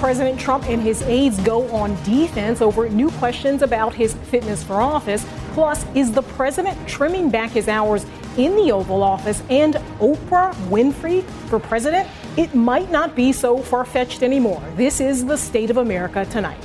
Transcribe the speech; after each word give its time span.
President 0.00 0.40
Trump 0.40 0.66
and 0.66 0.80
his 0.80 1.02
aides 1.02 1.38
go 1.40 1.70
on 1.76 1.94
defense 2.04 2.62
over 2.62 2.88
new 2.88 3.10
questions 3.10 3.60
about 3.60 3.92
his 3.92 4.14
fitness 4.14 4.64
for 4.64 4.80
office. 4.80 5.26
Plus, 5.52 5.84
is 5.94 6.10
the 6.10 6.22
president 6.22 6.88
trimming 6.88 7.28
back 7.28 7.50
his 7.50 7.68
hours 7.68 8.06
in 8.38 8.56
the 8.56 8.72
Oval 8.72 9.02
Office 9.02 9.42
and 9.50 9.74
Oprah 9.98 10.54
Winfrey 10.70 11.22
for 11.50 11.58
president? 11.58 12.08
It 12.38 12.54
might 12.54 12.90
not 12.90 13.14
be 13.14 13.30
so 13.30 13.58
far 13.58 13.84
fetched 13.84 14.22
anymore. 14.22 14.62
This 14.74 15.00
is 15.00 15.26
the 15.26 15.36
state 15.36 15.68
of 15.68 15.76
America 15.76 16.24
tonight. 16.24 16.64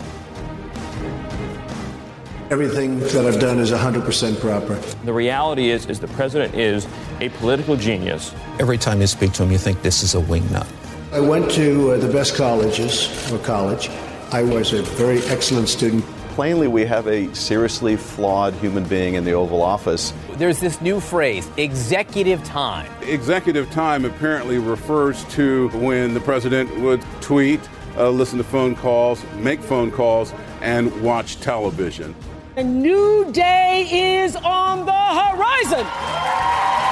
Everything 2.50 3.00
that 3.00 3.26
I've 3.26 3.42
done 3.42 3.60
is 3.60 3.70
100% 3.70 4.40
proper. 4.40 4.76
The 5.04 5.12
reality 5.12 5.72
is, 5.72 5.88
is 5.88 6.00
the 6.00 6.08
president 6.08 6.56
is 6.56 6.88
a 7.20 7.28
political 7.28 7.76
genius. 7.76 8.34
Every 8.62 8.78
time 8.78 9.02
you 9.02 9.08
speak 9.08 9.34
to 9.34 9.44
him, 9.44 9.52
you 9.52 9.58
think 9.58 9.82
this 9.82 10.04
is 10.04 10.16
a 10.16 10.22
wingnut. 10.22 10.68
I 11.16 11.22
went 11.22 11.50
to 11.52 11.92
uh, 11.92 11.98
the 11.98 12.12
best 12.12 12.36
colleges 12.36 13.32
or 13.32 13.40
college. 13.40 13.90
I 14.34 14.44
was 14.44 14.74
a 14.74 14.82
very 14.82 15.20
excellent 15.28 15.70
student. 15.70 16.04
Plainly, 16.32 16.68
we 16.68 16.84
have 16.84 17.08
a 17.08 17.34
seriously 17.34 17.96
flawed 17.96 18.54
human 18.56 18.84
being 18.84 19.14
in 19.14 19.24
the 19.24 19.32
Oval 19.32 19.62
Office. 19.62 20.12
There's 20.34 20.60
this 20.60 20.82
new 20.82 21.00
phrase, 21.00 21.50
executive 21.56 22.44
time. 22.44 22.92
Executive 23.04 23.72
time 23.72 24.04
apparently 24.04 24.58
refers 24.58 25.24
to 25.36 25.70
when 25.70 26.14
the 26.14 26.20
president 26.20 26.78
would 26.82 27.02
tweet, 27.22 27.62
uh, 27.96 28.10
listen 28.10 28.38
to 28.38 28.44
phone 28.44 28.76
calls, 28.76 29.24
make 29.38 29.62
phone 29.62 29.92
calls, 29.92 30.34
and 30.60 31.02
watch 31.02 31.40
television. 31.40 32.14
A 32.58 32.64
new 32.64 33.32
day 33.32 34.18
is 34.20 34.36
on 34.36 34.86
the 34.86 34.92
horizon. 34.92 36.85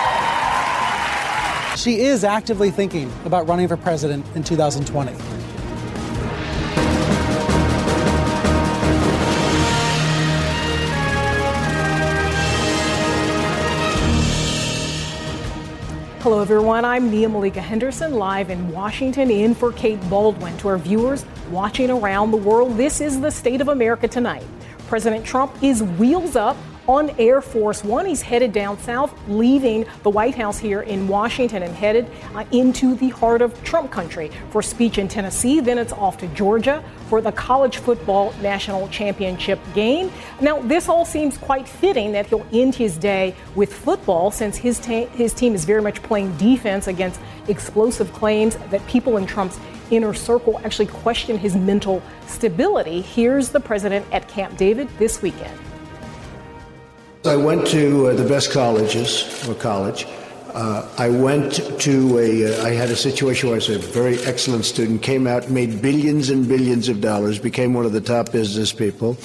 She 1.83 1.99
is 1.99 2.23
actively 2.23 2.71
thinking 2.71 3.11
about 3.25 3.45
running 3.45 3.67
for 3.67 3.75
president 3.75 4.25
in 4.35 4.43
2020. 4.45 5.11
Hello, 16.21 16.39
everyone. 16.39 16.85
I'm 16.85 17.11
Nia 17.11 17.27
Malika 17.27 17.59
Henderson, 17.59 18.13
live 18.13 18.49
in 18.49 18.71
Washington, 18.71 19.29
in 19.29 19.53
for 19.53 19.73
Kate 19.73 19.99
Bolduan. 20.03 20.57
To 20.59 20.69
our 20.69 20.77
viewers 20.77 21.25
watching 21.51 21.89
around 21.89 22.31
the 22.31 22.37
world, 22.37 22.77
this 22.77 23.01
is 23.01 23.19
the 23.19 23.29
state 23.29 23.59
of 23.59 23.67
America 23.67 24.07
tonight. 24.07 24.45
President 24.87 25.25
Trump 25.25 25.61
is 25.61 25.83
wheels 25.83 26.37
up 26.37 26.55
on 26.87 27.09
Air 27.19 27.41
Force 27.41 27.83
One. 27.83 28.05
He's 28.05 28.21
headed 28.21 28.51
down 28.51 28.77
south, 28.79 29.13
leaving 29.27 29.85
the 30.03 30.09
White 30.09 30.35
House 30.35 30.59
here 30.59 30.81
in 30.81 31.07
Washington 31.07 31.63
and 31.63 31.73
headed 31.73 32.09
uh, 32.35 32.45
into 32.51 32.95
the 32.95 33.09
heart 33.09 33.41
of 33.41 33.61
Trump 33.63 33.91
country 33.91 34.31
for 34.51 34.61
speech 34.61 34.97
in 34.97 35.07
Tennessee. 35.07 35.59
Then 35.59 35.77
it's 35.77 35.93
off 35.93 36.17
to 36.19 36.27
Georgia 36.29 36.83
for 37.07 37.21
the 37.21 37.31
college 37.31 37.77
football 37.77 38.33
national 38.41 38.87
championship 38.89 39.59
game. 39.73 40.11
Now, 40.41 40.59
this 40.61 40.89
all 40.89 41.05
seems 41.05 41.37
quite 41.37 41.67
fitting 41.67 42.11
that 42.13 42.27
he'll 42.27 42.45
end 42.51 42.75
his 42.75 42.97
day 42.97 43.35
with 43.55 43.73
football 43.73 44.31
since 44.31 44.57
his, 44.57 44.79
ta- 44.79 45.07
his 45.07 45.33
team 45.33 45.53
is 45.53 45.65
very 45.65 45.81
much 45.81 46.01
playing 46.03 46.35
defense 46.37 46.87
against 46.87 47.19
explosive 47.47 48.11
claims 48.13 48.55
that 48.71 48.85
people 48.87 49.17
in 49.17 49.25
Trump's 49.25 49.59
inner 49.91 50.13
circle 50.13 50.59
actually 50.63 50.87
question 50.87 51.37
his 51.37 51.55
mental 51.55 52.01
stability. 52.25 53.01
Here's 53.01 53.49
the 53.49 53.59
president 53.59 54.05
at 54.11 54.27
Camp 54.27 54.57
David 54.57 54.89
this 54.97 55.21
weekend. 55.21 55.57
I 57.25 57.37
went 57.37 57.65
to 57.67 58.07
uh, 58.07 58.15
the 58.15 58.27
best 58.27 58.51
colleges 58.51 59.47
or 59.47 59.55
college. 59.55 60.05
Uh, 60.53 60.85
I 60.97 61.09
went 61.09 61.53
to 61.79 62.17
a. 62.19 62.59
Uh, 62.59 62.65
I 62.65 62.71
had 62.71 62.89
a 62.89 62.97
situation 62.97 63.47
where 63.47 63.55
I 63.55 63.59
was 63.59 63.69
a 63.69 63.79
very 63.79 64.19
excellent 64.25 64.65
student, 64.65 65.03
came 65.03 65.25
out, 65.25 65.49
made 65.49 65.81
billions 65.81 66.29
and 66.29 66.45
billions 66.45 66.89
of 66.89 66.99
dollars, 66.99 67.39
became 67.39 67.73
one 67.73 67.85
of 67.85 67.93
the 67.93 68.01
top 68.01 68.33
business 68.33 68.73
people, 68.73 69.15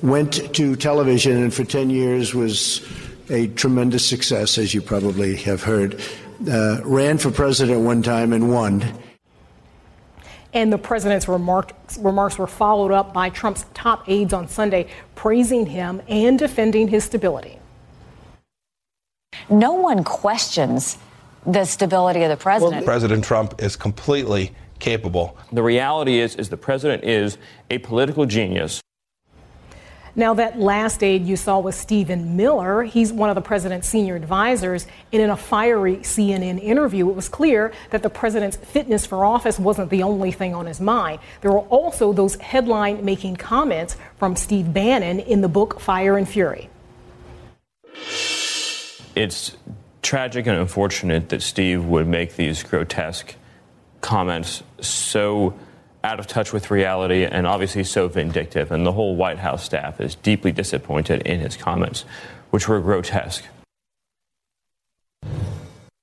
went 0.00 0.54
to 0.54 0.76
television, 0.76 1.42
and 1.42 1.52
for 1.52 1.62
10 1.62 1.90
years 1.90 2.34
was 2.34 2.80
a 3.28 3.48
tremendous 3.48 4.08
success, 4.08 4.56
as 4.56 4.72
you 4.72 4.80
probably 4.80 5.36
have 5.36 5.62
heard. 5.62 6.00
Uh, 6.50 6.80
ran 6.84 7.18
for 7.18 7.30
president 7.30 7.80
one 7.80 8.02
time 8.02 8.32
and 8.32 8.50
won. 8.50 8.80
And 10.54 10.72
the 10.72 10.78
president's 10.78 11.28
remarks, 11.28 11.98
remarks 11.98 12.38
were 12.38 12.46
followed 12.46 12.92
up 12.92 13.12
by 13.12 13.30
Trump's 13.30 13.64
top 13.74 14.08
aides 14.08 14.32
on 14.32 14.48
Sunday, 14.48 14.88
praising 15.14 15.66
him 15.66 16.02
and 16.08 16.38
defending 16.38 16.88
his 16.88 17.04
stability. 17.04 17.58
No 19.48 19.72
one 19.72 20.04
questions 20.04 20.98
the 21.46 21.64
stability 21.64 22.22
of 22.22 22.30
the 22.30 22.36
president. 22.36 22.76
Well, 22.76 22.84
president 22.84 23.24
Trump 23.24 23.62
is 23.62 23.76
completely 23.76 24.54
capable. 24.78 25.36
The 25.52 25.62
reality 25.62 26.18
is, 26.20 26.36
is 26.36 26.48
the 26.48 26.56
president 26.56 27.04
is 27.04 27.38
a 27.70 27.78
political 27.78 28.26
genius. 28.26 28.80
Now, 30.14 30.34
that 30.34 30.60
last 30.60 31.02
aide 31.02 31.24
you 31.24 31.36
saw 31.36 31.58
was 31.58 31.74
Stephen 31.74 32.36
Miller. 32.36 32.82
He's 32.82 33.10
one 33.10 33.30
of 33.30 33.34
the 33.34 33.40
president's 33.40 33.88
senior 33.88 34.14
advisors. 34.14 34.86
And 35.10 35.22
in 35.22 35.30
a 35.30 35.36
fiery 35.36 35.96
CNN 35.96 36.62
interview, 36.62 37.08
it 37.08 37.14
was 37.14 37.30
clear 37.30 37.72
that 37.90 38.02
the 38.02 38.10
president's 38.10 38.58
fitness 38.58 39.06
for 39.06 39.24
office 39.24 39.58
wasn't 39.58 39.88
the 39.88 40.02
only 40.02 40.30
thing 40.30 40.54
on 40.54 40.66
his 40.66 40.80
mind. 40.80 41.20
There 41.40 41.50
were 41.50 41.60
also 41.60 42.12
those 42.12 42.34
headline 42.36 43.04
making 43.04 43.36
comments 43.36 43.96
from 44.18 44.36
Steve 44.36 44.74
Bannon 44.74 45.18
in 45.18 45.40
the 45.40 45.48
book 45.48 45.80
Fire 45.80 46.18
and 46.18 46.28
Fury. 46.28 46.68
It's 49.14 49.56
tragic 50.02 50.46
and 50.46 50.58
unfortunate 50.58 51.30
that 51.30 51.42
Steve 51.42 51.86
would 51.86 52.06
make 52.06 52.36
these 52.36 52.62
grotesque 52.62 53.34
comments 54.02 54.62
so 54.80 55.54
out 56.04 56.18
of 56.18 56.26
touch 56.26 56.52
with 56.52 56.70
reality 56.70 57.24
and 57.24 57.46
obviously 57.46 57.84
so 57.84 58.08
vindictive. 58.08 58.72
And 58.72 58.84
the 58.84 58.92
whole 58.92 59.16
White 59.16 59.38
House 59.38 59.64
staff 59.64 60.00
is 60.00 60.14
deeply 60.16 60.52
disappointed 60.52 61.22
in 61.22 61.40
his 61.40 61.56
comments, 61.56 62.04
which 62.50 62.68
were 62.68 62.80
grotesque. 62.80 63.44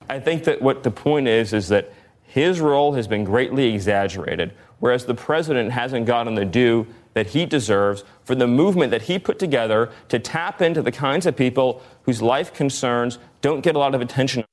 I 0.09 0.19
think 0.19 0.45
that 0.45 0.61
what 0.61 0.83
the 0.83 0.91
point 0.91 1.27
is 1.27 1.53
is 1.53 1.67
that 1.67 1.93
his 2.23 2.59
role 2.59 2.93
has 2.93 3.07
been 3.07 3.23
greatly 3.23 3.73
exaggerated, 3.73 4.53
whereas 4.79 5.05
the 5.05 5.15
president 5.15 5.71
hasn't 5.71 6.05
gotten 6.05 6.35
the 6.35 6.45
due 6.45 6.87
that 7.13 7.27
he 7.27 7.45
deserves 7.45 8.03
for 8.23 8.35
the 8.35 8.47
movement 8.47 8.91
that 8.91 9.03
he 9.03 9.19
put 9.19 9.39
together 9.39 9.91
to 10.07 10.19
tap 10.19 10.61
into 10.61 10.81
the 10.81 10.91
kinds 10.91 11.25
of 11.25 11.35
people 11.35 11.81
whose 12.03 12.21
life 12.21 12.53
concerns 12.53 13.17
don't 13.41 13.61
get 13.61 13.75
a 13.75 13.79
lot 13.79 13.95
of 13.95 14.01
attention. 14.01 14.43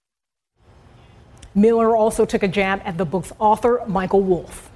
Miller 1.55 1.97
also 1.97 2.25
took 2.25 2.43
a 2.43 2.49
jab 2.49 2.83
at 2.85 2.99
the 2.99 3.05
book's 3.05 3.33
author, 3.39 3.83
Michael 3.87 4.21
Wolff. 4.21 4.71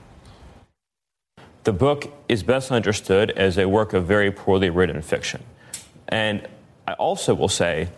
The 1.64 1.72
book 1.72 2.12
is 2.28 2.42
best 2.42 2.72
understood 2.72 3.30
as 3.32 3.58
a 3.58 3.68
work 3.68 3.92
of 3.92 4.06
very 4.06 4.30
poorly 4.30 4.70
written 4.70 5.02
fiction. 5.02 5.42
And 6.08 6.48
I 6.88 6.94
also 6.94 7.34
will 7.34 7.48
say 7.48 7.88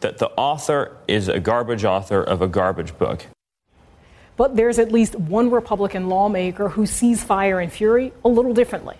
that 0.00 0.18
the 0.18 0.28
author 0.36 0.96
is 1.08 1.28
a 1.28 1.40
garbage 1.40 1.84
author 1.84 2.22
of 2.22 2.42
a 2.42 2.48
garbage 2.48 2.96
book. 2.98 3.26
But 4.36 4.56
there's 4.56 4.78
at 4.78 4.92
least 4.92 5.16
one 5.16 5.50
Republican 5.50 6.08
lawmaker 6.08 6.68
who 6.68 6.86
sees 6.86 7.24
fire 7.24 7.58
and 7.58 7.72
fury 7.72 8.12
a 8.24 8.28
little 8.28 8.54
differently. 8.54 8.96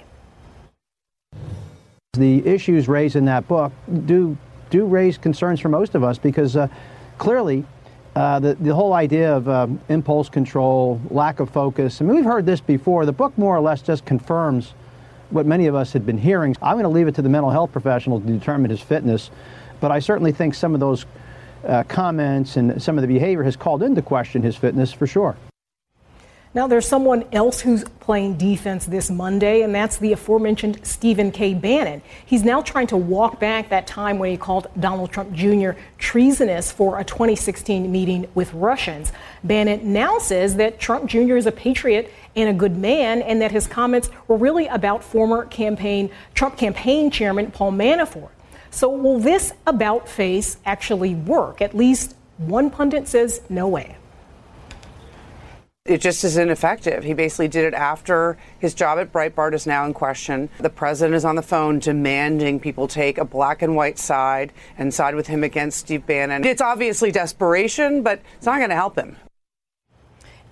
The 2.14 2.44
issues 2.46 2.88
raised 2.88 3.14
in 3.14 3.26
that 3.26 3.46
book 3.46 3.72
do 4.06 4.36
do 4.70 4.84
raise 4.84 5.16
concerns 5.16 5.60
for 5.60 5.68
most 5.68 5.94
of 5.94 6.02
us 6.02 6.18
because 6.18 6.56
uh, 6.56 6.68
clearly 7.16 7.64
uh, 8.18 8.40
the, 8.40 8.54
the 8.56 8.74
whole 8.74 8.94
idea 8.94 9.32
of 9.32 9.48
um, 9.48 9.80
impulse 9.88 10.28
control, 10.28 11.00
lack 11.08 11.38
of 11.38 11.48
focus, 11.48 12.00
I 12.00 12.04
mean, 12.04 12.16
we've 12.16 12.24
heard 12.24 12.44
this 12.44 12.60
before. 12.60 13.06
The 13.06 13.12
book 13.12 13.38
more 13.38 13.56
or 13.56 13.60
less 13.60 13.80
just 13.80 14.04
confirms 14.04 14.74
what 15.30 15.46
many 15.46 15.68
of 15.68 15.76
us 15.76 15.92
had 15.92 16.04
been 16.04 16.18
hearing. 16.18 16.56
I'm 16.60 16.74
going 16.74 16.82
to 16.82 16.88
leave 16.88 17.06
it 17.06 17.14
to 17.14 17.22
the 17.22 17.28
mental 17.28 17.50
health 17.50 17.70
professional 17.70 18.20
to 18.20 18.26
determine 18.26 18.72
his 18.72 18.80
fitness, 18.80 19.30
but 19.78 19.92
I 19.92 20.00
certainly 20.00 20.32
think 20.32 20.56
some 20.56 20.74
of 20.74 20.80
those 20.80 21.06
uh, 21.64 21.84
comments 21.84 22.56
and 22.56 22.82
some 22.82 22.98
of 22.98 23.02
the 23.02 23.08
behavior 23.08 23.44
has 23.44 23.54
called 23.54 23.84
into 23.84 24.02
question 24.02 24.42
his 24.42 24.56
fitness 24.56 24.92
for 24.92 25.06
sure. 25.06 25.36
Now, 26.54 26.66
there's 26.66 26.88
someone 26.88 27.26
else 27.30 27.60
who's 27.60 27.84
playing 28.00 28.38
defense 28.38 28.86
this 28.86 29.10
Monday, 29.10 29.60
and 29.60 29.74
that's 29.74 29.98
the 29.98 30.14
aforementioned 30.14 30.80
Stephen 30.82 31.30
K. 31.30 31.52
Bannon. 31.52 32.00
He's 32.24 32.42
now 32.42 32.62
trying 32.62 32.86
to 32.86 32.96
walk 32.96 33.38
back 33.38 33.68
that 33.68 33.86
time 33.86 34.18
when 34.18 34.30
he 34.30 34.38
called 34.38 34.66
Donald 34.80 35.12
Trump 35.12 35.34
Jr. 35.34 35.72
treasonous 35.98 36.72
for 36.72 36.98
a 36.98 37.04
2016 37.04 37.92
meeting 37.92 38.26
with 38.34 38.54
Russians. 38.54 39.12
Bannon 39.44 39.92
now 39.92 40.16
says 40.18 40.56
that 40.56 40.80
Trump 40.80 41.04
Jr. 41.04 41.36
is 41.36 41.44
a 41.44 41.52
patriot 41.52 42.10
and 42.34 42.48
a 42.48 42.54
good 42.54 42.78
man, 42.78 43.20
and 43.20 43.42
that 43.42 43.52
his 43.52 43.66
comments 43.66 44.08
were 44.26 44.38
really 44.38 44.68
about 44.68 45.04
former 45.04 45.44
campaign 45.44 46.08
Trump 46.34 46.56
campaign 46.56 47.10
chairman 47.10 47.50
Paul 47.50 47.72
Manafort. 47.72 48.30
So, 48.70 48.88
will 48.88 49.18
this 49.18 49.52
about 49.66 50.08
face 50.08 50.56
actually 50.64 51.14
work? 51.14 51.60
At 51.60 51.76
least 51.76 52.16
one 52.38 52.70
pundit 52.70 53.06
says 53.06 53.42
no 53.50 53.68
way 53.68 53.97
it 55.88 56.00
just 56.02 56.22
is 56.22 56.36
ineffective. 56.36 57.02
He 57.02 57.14
basically 57.14 57.48
did 57.48 57.64
it 57.64 57.74
after 57.74 58.36
his 58.58 58.74
job 58.74 58.98
at 58.98 59.10
Breitbart 59.12 59.54
is 59.54 59.66
now 59.66 59.86
in 59.86 59.94
question. 59.94 60.50
The 60.58 60.70
president 60.70 61.16
is 61.16 61.24
on 61.24 61.34
the 61.34 61.42
phone 61.42 61.78
demanding 61.78 62.60
people 62.60 62.86
take 62.86 63.16
a 63.16 63.24
black 63.24 63.62
and 63.62 63.74
white 63.74 63.98
side 63.98 64.52
and 64.76 64.92
side 64.92 65.14
with 65.14 65.26
him 65.26 65.42
against 65.42 65.78
Steve 65.78 66.06
Bannon. 66.06 66.44
It's 66.44 66.60
obviously 66.60 67.10
desperation, 67.10 68.02
but 68.02 68.20
it's 68.36 68.46
not 68.46 68.58
going 68.58 68.68
to 68.68 68.76
help 68.76 68.96
him. 68.96 69.16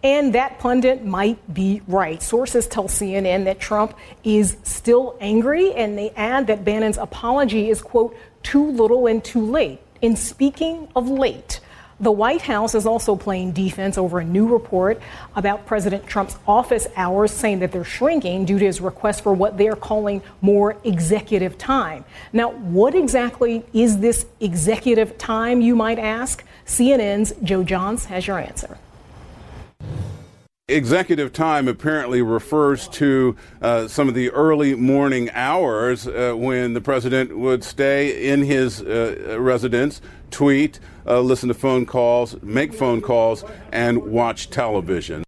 And 0.02 0.34
that 0.34 0.58
pundit 0.58 1.04
might 1.04 1.52
be 1.52 1.82
right. 1.86 2.22
Sources 2.22 2.66
tell 2.66 2.84
CNN 2.84 3.44
that 3.44 3.60
Trump 3.60 3.94
is 4.24 4.56
still 4.62 5.16
angry, 5.20 5.72
and 5.74 5.98
they 5.98 6.10
add 6.10 6.46
that 6.46 6.64
Bannon's 6.64 6.98
apology 6.98 7.70
is, 7.70 7.82
quote, 7.82 8.16
too 8.42 8.70
little 8.70 9.06
and 9.06 9.22
too 9.22 9.44
late. 9.44 9.80
In 10.02 10.14
speaking 10.14 10.88
of 10.94 11.08
late, 11.08 11.60
the 11.98 12.12
White 12.12 12.42
House 12.42 12.74
is 12.74 12.84
also 12.84 13.16
playing 13.16 13.52
defense 13.52 13.96
over 13.96 14.18
a 14.18 14.24
new 14.24 14.46
report 14.46 15.00
about 15.34 15.66
President 15.66 16.06
Trump's 16.06 16.36
office 16.46 16.86
hours, 16.94 17.30
saying 17.30 17.60
that 17.60 17.72
they're 17.72 17.84
shrinking 17.84 18.44
due 18.44 18.58
to 18.58 18.64
his 18.64 18.80
request 18.80 19.22
for 19.22 19.32
what 19.32 19.56
they're 19.56 19.76
calling 19.76 20.22
more 20.42 20.76
executive 20.84 21.56
time. 21.56 22.04
Now, 22.32 22.50
what 22.50 22.94
exactly 22.94 23.64
is 23.72 23.98
this 23.98 24.26
executive 24.40 25.16
time, 25.16 25.62
you 25.62 25.74
might 25.74 25.98
ask? 25.98 26.44
CNN's 26.66 27.32
Joe 27.42 27.64
Johns 27.64 28.04
has 28.06 28.26
your 28.26 28.38
answer. 28.38 28.78
Executive 30.68 31.32
time 31.32 31.68
apparently 31.68 32.20
refers 32.22 32.88
to 32.88 33.36
uh, 33.62 33.86
some 33.86 34.08
of 34.08 34.14
the 34.14 34.30
early 34.32 34.74
morning 34.74 35.30
hours 35.30 36.08
uh, 36.08 36.34
when 36.36 36.74
the 36.74 36.80
president 36.80 37.38
would 37.38 37.62
stay 37.62 38.28
in 38.28 38.42
his 38.42 38.82
uh, 38.82 39.36
residence, 39.38 40.02
tweet, 40.32 40.80
uh, 41.06 41.20
listen 41.20 41.48
to 41.48 41.54
phone 41.54 41.86
calls, 41.86 42.40
make 42.42 42.72
phone 42.72 43.00
calls, 43.00 43.44
and 43.72 43.98
watch 43.98 44.50
television. 44.50 45.26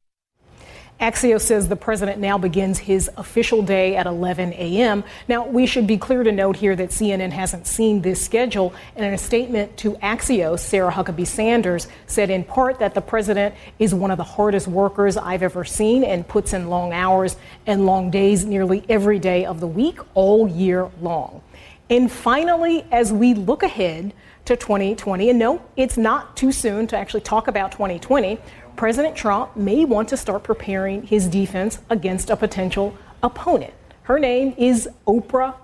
Axios 1.00 1.42
says 1.42 1.68
the 1.68 1.76
president 1.76 2.18
now 2.18 2.38
begins 2.38 2.80
his 2.80 3.08
official 3.16 3.62
day 3.62 3.94
at 3.94 4.06
11 4.06 4.52
a.m. 4.54 5.04
Now, 5.28 5.46
we 5.46 5.64
should 5.64 5.86
be 5.86 5.96
clear 5.96 6.24
to 6.24 6.32
note 6.32 6.56
here 6.56 6.74
that 6.74 6.90
CNN 6.90 7.30
hasn't 7.30 7.68
seen 7.68 8.02
this 8.02 8.24
schedule. 8.24 8.74
And 8.96 9.06
in 9.06 9.14
a 9.14 9.18
statement 9.18 9.76
to 9.76 9.92
Axios, 9.92 10.58
Sarah 10.58 10.90
Huckabee 10.90 11.26
Sanders 11.26 11.86
said 12.08 12.30
in 12.30 12.42
part 12.42 12.80
that 12.80 12.94
the 12.94 13.00
president 13.00 13.54
is 13.78 13.94
one 13.94 14.10
of 14.10 14.18
the 14.18 14.24
hardest 14.24 14.66
workers 14.66 15.16
I've 15.16 15.44
ever 15.44 15.64
seen 15.64 16.02
and 16.02 16.26
puts 16.26 16.52
in 16.52 16.68
long 16.68 16.92
hours 16.92 17.36
and 17.64 17.86
long 17.86 18.10
days 18.10 18.44
nearly 18.44 18.84
every 18.88 19.20
day 19.20 19.44
of 19.44 19.60
the 19.60 19.68
week, 19.68 20.00
all 20.14 20.48
year 20.48 20.90
long. 21.00 21.42
And 21.88 22.10
finally, 22.10 22.84
as 22.90 23.12
we 23.12 23.34
look 23.34 23.62
ahead 23.62 24.14
to 24.48 24.56
2020, 24.56 25.28
and 25.28 25.38
no, 25.38 25.62
it's 25.76 25.98
not 25.98 26.34
too 26.34 26.50
soon 26.50 26.86
to 26.86 26.96
actually 26.96 27.20
talk 27.20 27.48
about 27.48 27.70
2020. 27.70 28.38
President 28.76 29.14
Trump 29.14 29.54
may 29.54 29.84
want 29.84 30.08
to 30.08 30.16
start 30.16 30.42
preparing 30.42 31.02
his 31.02 31.28
defense 31.28 31.80
against 31.90 32.30
a 32.30 32.36
potential 32.36 32.96
opponent. 33.22 33.74
Her 34.04 34.18
name 34.18 34.54
is 34.56 34.88
Oprah 35.06 35.54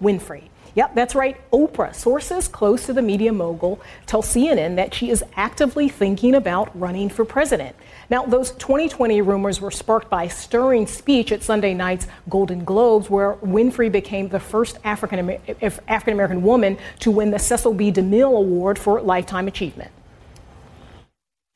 Winfrey. 0.00 0.44
Yep, 0.76 0.94
that's 0.94 1.16
right, 1.16 1.36
Oprah. 1.50 1.92
Sources 1.92 2.46
close 2.46 2.86
to 2.86 2.92
the 2.92 3.02
media 3.02 3.32
mogul 3.32 3.80
tell 4.06 4.22
CNN 4.22 4.76
that 4.76 4.94
she 4.94 5.10
is 5.10 5.24
actively 5.34 5.88
thinking 5.88 6.36
about 6.36 6.78
running 6.78 7.08
for 7.08 7.24
president. 7.24 7.74
Now, 8.12 8.26
those 8.26 8.50
2020 8.50 9.22
rumors 9.22 9.58
were 9.58 9.70
sparked 9.70 10.10
by 10.10 10.28
stirring 10.28 10.86
speech 10.86 11.32
at 11.32 11.42
Sunday 11.42 11.72
night's 11.72 12.06
Golden 12.28 12.62
Globes, 12.62 13.08
where 13.08 13.36
Winfrey 13.36 13.90
became 13.90 14.28
the 14.28 14.38
first 14.38 14.78
African 14.84 15.18
American 15.18 16.42
woman 16.42 16.76
to 16.98 17.10
win 17.10 17.30
the 17.30 17.38
Cecil 17.38 17.72
B. 17.72 17.90
DeMille 17.90 18.36
Award 18.36 18.78
for 18.78 19.00
Lifetime 19.00 19.48
Achievement. 19.48 19.90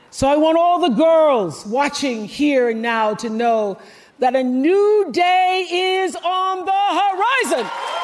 So 0.09 0.27
I 0.27 0.37
want 0.37 0.57
all 0.57 0.81
the 0.81 0.97
girls 0.97 1.67
watching 1.67 2.25
here 2.25 2.71
and 2.71 2.81
now 2.81 3.13
to 3.17 3.29
know 3.29 3.77
that 4.21 4.35
a 4.35 4.43
new 4.43 5.11
day 5.13 5.67
is 6.01 6.17
on 6.17 6.65
the 6.65 7.53
horizon. 7.53 7.96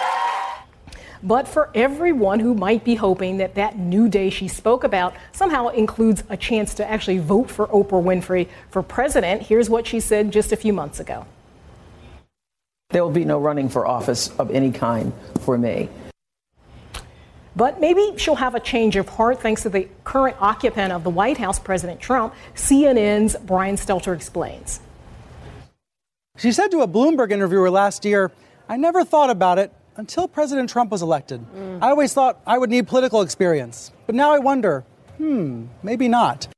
But 1.23 1.47
for 1.47 1.71
everyone 1.75 2.41
who 2.41 2.55
might 2.55 2.85
be 2.85 2.97
hoping 2.97 3.37
that 3.37 3.55
that 3.55 3.79
new 3.79 4.09
day 4.09 4.29
she 4.29 4.49
spoke 4.49 4.83
about 4.83 5.15
somehow 5.31 5.69
includes 5.69 6.25
a 6.29 6.37
chance 6.37 6.75
to 6.75 6.91
actually 6.91 7.19
vote 7.19 7.51
for 7.51 7.69
Oprah 7.69 8.03
Winfrey 8.03 8.49
for 8.71 8.83
president, 8.83 9.43
here's 9.43 9.71
what 9.71 9.87
she 9.87 10.01
said 10.01 10.33
just 10.33 10.51
a 10.51 10.57
few 10.57 10.73
months 10.73 10.99
ago. 10.99 11.27
There 12.91 13.05
will 13.05 13.13
be 13.13 13.25
no 13.25 13.39
running 13.39 13.69
for 13.69 13.87
office 13.87 14.29
of 14.39 14.51
any 14.51 14.73
kind 14.73 15.13
for 15.41 15.57
me. 15.57 15.89
But 17.55 17.81
maybe 17.81 18.15
she'll 18.17 18.35
have 18.37 18.55
a 18.55 18.61
change 18.61 18.97
of 18.97 19.09
heart 19.09 19.41
thanks 19.41 19.63
to 19.63 19.69
the 19.69 19.89
current 20.05 20.37
occupant 20.41 20.93
of 20.93 21.05
the 21.05 21.11
White 21.11 21.39
House, 21.39 21.59
President 21.59 22.01
Trump. 22.01 22.35
CNN's 22.55 23.37
Brian 23.37 23.77
Stelter 23.77 24.15
explains. 24.15 24.81
She 26.39 26.51
said 26.51 26.71
to 26.71 26.81
a 26.81 26.89
Bloomberg 26.89 27.31
interviewer 27.31 27.71
last 27.71 28.05
year, 28.05 28.33
I 28.69 28.77
never 28.79 29.05
thought 29.05 29.29
about 29.29 29.59
it 29.59 29.71
until 29.97 30.29
President 30.29 30.71
Trump 30.71 30.91
was 30.91 31.03
elected. 31.03 31.45
Mm. 31.55 31.83
I 31.83 31.91
always 31.91 32.15
thought 32.15 32.41
I 32.47 32.59
would 32.59 32.71
need 32.71 32.87
political 32.87 33.23
experience. 33.23 33.93
But 34.07 34.15
now 34.15 34.33
I 34.33 34.39
wonder, 34.39 34.85
hmm, 35.17 35.67
maybe 35.83 36.09
not. 36.09 36.49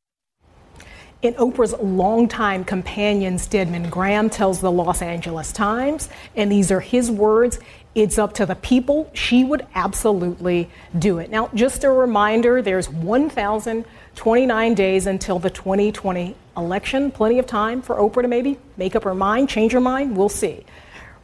In 1.23 1.33
Oprah's 1.35 1.73
longtime 1.81 2.65
companion, 2.65 3.39
Stedman 3.39 3.89
Graham 3.89 4.29
tells 4.29 4.61
the 4.61 4.71
Los 4.71 5.01
Angeles 5.01 5.53
Times, 5.53 6.11
and 6.37 6.53
these 6.53 6.71
are 6.71 6.81
his 6.81 7.11
words 7.11 7.59
it's 7.95 8.19
up 8.19 8.33
to 8.35 8.47
the 8.47 8.57
people. 8.57 9.11
She 9.15 9.45
would 9.45 9.67
absolutely 9.75 10.69
do 10.99 11.19
it. 11.19 11.31
Now, 11.31 11.49
just 11.55 11.85
a 11.85 11.91
reminder 11.91 12.61
there's 12.61 12.91
1,029 12.91 14.75
days 14.75 15.07
until 15.07 15.39
the 15.39 15.51
2020 15.51 16.35
election. 16.57 17.11
Plenty 17.11 17.39
of 17.39 17.47
time 17.47 17.83
for 17.83 17.97
Oprah 17.97 18.23
to 18.23 18.29
maybe 18.29 18.59
make 18.77 18.97
up 18.97 19.05
her 19.05 19.15
mind, 19.15 19.49
change 19.49 19.73
her 19.73 19.81
mind. 19.81 20.17
We'll 20.17 20.29
see. 20.29 20.65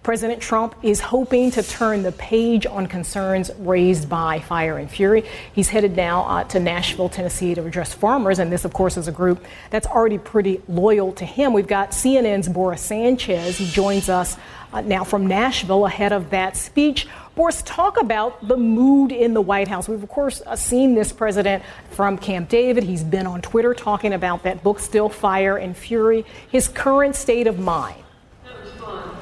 President 0.03 0.41
Trump 0.41 0.75
is 0.83 0.99
hoping 0.99 1.51
to 1.51 1.63
turn 1.63 2.03
the 2.03 2.13
page 2.13 2.65
on 2.65 2.87
concerns 2.87 3.51
raised 3.59 4.09
by 4.09 4.41
Fire 4.41 4.79
and 4.79 4.91
Fury. 4.91 5.25
He's 5.53 5.69
headed 5.69 5.95
now 5.95 6.23
uh, 6.23 6.45
to 6.45 6.59
Nashville, 6.59 7.11
Tennessee 7.11 7.55
to 7.55 7.67
address 7.67 7.93
farmers, 7.93 8.39
and 8.39 8.51
this, 8.51 8.65
of 8.65 8.73
course, 8.73 8.97
is 8.97 9.09
a 9.09 9.13
group 9.13 9.45
that's 9.69 9.87
already 9.87 10.17
pretty 10.17 10.63
loyal 10.69 11.13
to 11.13 11.27
him. 11.27 11.53
We've 11.53 11.67
got 11.67 11.91
CNN's 11.91 12.49
Boris 12.49 12.81
Sanchez. 12.81 13.59
He 13.59 13.67
joins 13.67 14.09
us 14.09 14.39
uh, 14.73 14.81
now 14.81 15.05
from 15.05 15.27
Nashville 15.27 15.85
ahead 15.85 16.15
of 16.15 16.31
that 16.31 16.57
speech. 16.57 17.07
Boris, 17.35 17.61
talk 17.67 18.01
about 18.01 18.49
the 18.49 18.57
mood 18.57 19.13
in 19.13 19.35
the 19.35 19.43
White 19.43 19.69
House. 19.69 19.87
We've, 19.87 20.03
of 20.03 20.09
course, 20.09 20.41
uh, 20.47 20.57
seen 20.57 20.95
this 20.95 21.13
president 21.13 21.63
from 21.91 22.17
Camp 22.17 22.49
David. 22.49 22.85
He's 22.85 23.05
been 23.05 23.27
on 23.27 23.43
Twitter 23.43 23.75
talking 23.75 24.15
about 24.15 24.45
that 24.45 24.63
book, 24.63 24.79
Still 24.79 25.11
Fire 25.11 25.59
and 25.59 25.77
Fury, 25.77 26.25
his 26.51 26.69
current 26.69 27.17
state 27.17 27.47
of 27.47 27.59
mind. 27.59 28.03
I 28.47 28.51
enjoyed 28.51 28.65
visiting 28.65 28.75
with 28.75 28.81
y'all. 28.81 29.20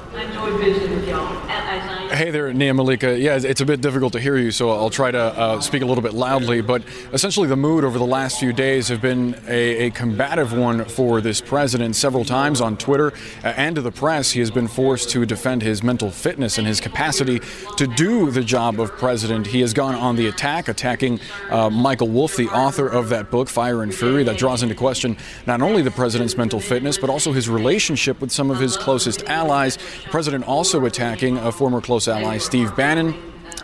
Hey 2.09 2.31
there, 2.31 2.51
Nia 2.51 2.73
Malika. 2.73 3.17
Yeah, 3.17 3.39
it's 3.41 3.61
a 3.61 3.65
bit 3.65 3.79
difficult 3.81 4.13
to 4.13 4.19
hear 4.19 4.35
you, 4.35 4.49
so 4.49 4.71
I'll 4.71 4.89
try 4.89 5.11
to 5.11 5.19
uh, 5.19 5.61
speak 5.61 5.83
a 5.83 5.85
little 5.85 6.01
bit 6.01 6.13
loudly. 6.15 6.61
But 6.61 6.81
essentially, 7.13 7.47
the 7.47 7.55
mood 7.55 7.83
over 7.83 7.99
the 7.99 8.05
last 8.05 8.39
few 8.39 8.51
days 8.51 8.87
have 8.87 9.01
been 9.01 9.35
a, 9.47 9.85
a 9.85 9.91
combative 9.91 10.51
one 10.51 10.85
for 10.85 11.21
this 11.21 11.39
president. 11.39 11.95
Several 11.95 12.25
times 12.25 12.59
on 12.59 12.75
Twitter 12.77 13.13
uh, 13.43 13.53
and 13.55 13.75
to 13.75 13.83
the 13.83 13.91
press, 13.91 14.31
he 14.31 14.39
has 14.39 14.49
been 14.49 14.67
forced 14.67 15.11
to 15.11 15.27
defend 15.27 15.61
his 15.61 15.83
mental 15.83 16.09
fitness 16.09 16.57
and 16.57 16.65
his 16.65 16.81
capacity 16.81 17.39
to 17.77 17.85
do 17.85 18.31
the 18.31 18.43
job 18.43 18.79
of 18.79 18.91
president. 18.93 19.45
He 19.45 19.61
has 19.61 19.75
gone 19.75 19.93
on 19.93 20.15
the 20.15 20.27
attack, 20.27 20.67
attacking 20.67 21.19
uh, 21.51 21.69
Michael 21.69 22.09
Wolff, 22.09 22.35
the 22.35 22.49
author 22.49 22.87
of 22.87 23.09
that 23.09 23.29
book, 23.29 23.47
Fire 23.47 23.83
and 23.83 23.93
Fury, 23.93 24.23
that 24.23 24.39
draws 24.39 24.63
into 24.63 24.73
question 24.73 25.15
not 25.45 25.61
only 25.61 25.83
the 25.83 25.91
president's 25.91 26.35
mental 26.35 26.59
fitness, 26.59 26.97
but 26.97 27.11
also 27.11 27.31
his 27.31 27.47
relationship 27.47 28.19
with 28.19 28.31
some 28.31 28.49
of 28.49 28.59
his 28.59 28.75
closest 28.75 29.23
allies. 29.25 29.77
President 30.05 30.47
also 30.47 30.85
attacking 30.85 31.37
a 31.37 31.51
former 31.51 31.81
close 31.81 32.07
ally, 32.07 32.37
Steve 32.37 32.75
Bannon. 32.75 33.15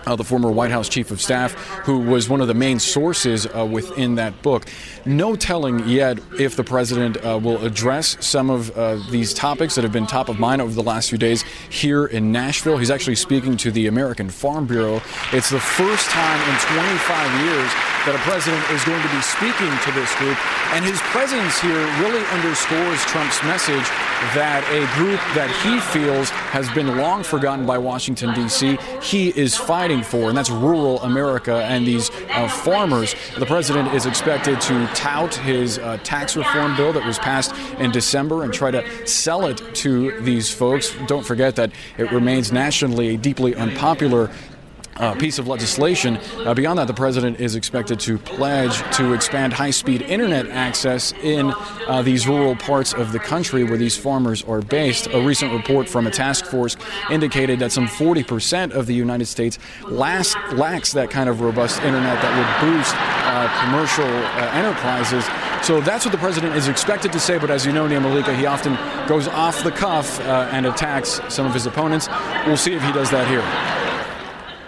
Uh, 0.05 0.15
the 0.15 0.23
former 0.23 0.51
White 0.51 0.69
House 0.69 0.87
chief 0.87 1.09
of 1.09 1.19
staff, 1.19 1.53
who 1.83 1.97
was 1.97 2.29
one 2.29 2.39
of 2.39 2.47
the 2.47 2.53
main 2.53 2.77
sources 2.77 3.47
uh, 3.47 3.65
within 3.65 4.15
that 4.15 4.39
book. 4.43 4.65
No 5.03 5.35
telling 5.35 5.87
yet 5.89 6.19
if 6.39 6.55
the 6.55 6.63
president 6.63 7.17
uh, 7.25 7.39
will 7.41 7.65
address 7.65 8.15
some 8.23 8.51
of 8.51 8.69
uh, 8.77 8.97
these 9.09 9.33
topics 9.33 9.73
that 9.73 9.83
have 9.83 9.91
been 9.91 10.05
top 10.05 10.29
of 10.29 10.37
mind 10.37 10.61
over 10.61 10.71
the 10.75 10.83
last 10.83 11.09
few 11.09 11.17
days 11.17 11.41
here 11.71 12.05
in 12.05 12.31
Nashville. 12.31 12.77
He's 12.77 12.91
actually 12.91 13.15
speaking 13.15 13.57
to 13.57 13.71
the 13.71 13.87
American 13.87 14.29
Farm 14.29 14.67
Bureau. 14.67 15.01
It's 15.31 15.49
the 15.49 15.59
first 15.59 16.07
time 16.11 16.39
in 16.51 16.55
25 16.59 17.45
years 17.45 17.94
that 18.05 18.13
a 18.13 18.21
president 18.21 18.61
is 18.69 18.83
going 18.85 19.01
to 19.01 19.09
be 19.09 19.21
speaking 19.21 19.73
to 19.81 19.91
this 19.97 20.13
group. 20.15 20.37
And 20.73 20.85
his 20.85 21.01
presence 21.09 21.59
here 21.59 21.81
really 21.99 22.23
underscores 22.37 23.01
Trump's 23.05 23.41
message 23.43 23.87
that 24.37 24.61
a 24.69 24.85
group 24.95 25.19
that 25.33 25.49
he 25.65 25.79
feels 25.79 26.29
has 26.29 26.69
been 26.71 26.97
long 26.97 27.23
forgotten 27.23 27.65
by 27.65 27.77
Washington, 27.77 28.33
D.C., 28.33 28.77
he 29.01 29.29
is 29.29 29.55
fighting 29.55 30.03
for, 30.03 30.29
and 30.29 30.37
that's 30.37 30.49
rural 30.49 31.01
America 31.01 31.63
and 31.65 31.85
these 31.85 32.11
uh, 32.29 32.47
farmers. 32.47 33.15
The 33.37 33.45
president 33.45 33.93
is 33.93 34.05
expected 34.05 34.61
to 34.61 34.87
tout 34.93 35.33
his 35.35 35.79
uh, 35.79 35.97
tax 36.03 36.35
reform 36.35 36.75
bill 36.77 36.93
that 36.93 37.05
was 37.05 37.17
passed 37.19 37.55
in 37.79 37.91
December 37.91 38.43
and 38.43 38.53
try 38.53 38.71
to 38.71 39.07
sell 39.07 39.47
it 39.47 39.61
to 39.75 40.19
these 40.21 40.51
folks. 40.51 40.95
Don't 41.07 41.25
forget 41.25 41.55
that 41.55 41.71
it 41.97 42.11
remains 42.11 42.51
nationally 42.51 43.15
a 43.15 43.17
deeply 43.17 43.55
unpopular 43.55 44.31
uh, 44.97 45.13
piece 45.15 45.39
of 45.39 45.47
legislation. 45.47 46.17
Uh, 46.45 46.53
beyond 46.53 46.79
that, 46.79 46.87
the 46.87 46.93
president 46.93 47.39
is 47.39 47.55
expected 47.55 47.99
to 47.99 48.17
pledge 48.17 48.77
to 48.95 49.13
expand 49.13 49.53
high 49.53 49.71
speed 49.71 50.01
internet 50.03 50.47
access 50.47 51.13
in 51.23 51.53
uh, 51.87 52.01
these 52.01 52.27
rural 52.27 52.55
parts 52.55 52.93
of 52.93 53.11
the 53.11 53.19
country 53.19 53.63
where 53.63 53.77
these 53.77 53.97
farmers 53.97 54.43
are 54.43 54.61
based. 54.61 55.07
A 55.07 55.21
recent 55.21 55.51
report 55.51 55.89
from 55.89 56.07
a 56.07 56.11
task 56.11 56.45
force 56.45 56.77
indicated 57.09 57.59
that 57.59 57.71
some 57.71 57.87
40% 57.87 58.71
of 58.71 58.85
the 58.85 58.93
United 58.93 59.25
States 59.25 59.59
last, 59.83 60.37
lacks 60.53 60.93
that 60.93 61.09
kind 61.09 61.29
of 61.29 61.41
robust 61.41 61.81
internet 61.81 62.21
that 62.21 62.31
would 62.37 62.71
boost 62.71 62.95
uh, 62.95 63.65
commercial 63.65 64.05
uh, 64.05 64.51
enterprises. 64.53 65.25
So 65.65 65.81
that's 65.81 66.05
what 66.05 66.11
the 66.11 66.17
president 66.17 66.55
is 66.55 66.67
expected 66.67 67.11
to 67.13 67.19
say, 67.19 67.37
but 67.37 67.49
as 67.49 67.65
you 67.65 67.71
know, 67.71 67.87
Nia 67.87 67.99
Malika, 67.99 68.35
he 68.35 68.45
often 68.45 68.77
goes 69.07 69.27
off 69.27 69.63
the 69.63 69.71
cuff 69.71 70.19
uh, 70.21 70.49
and 70.51 70.65
attacks 70.65 71.19
some 71.29 71.45
of 71.45 71.53
his 71.53 71.65
opponents. 71.65 72.07
We'll 72.45 72.57
see 72.57 72.73
if 72.73 72.83
he 72.83 72.91
does 72.91 73.09
that 73.11 73.27
here. 73.27 73.84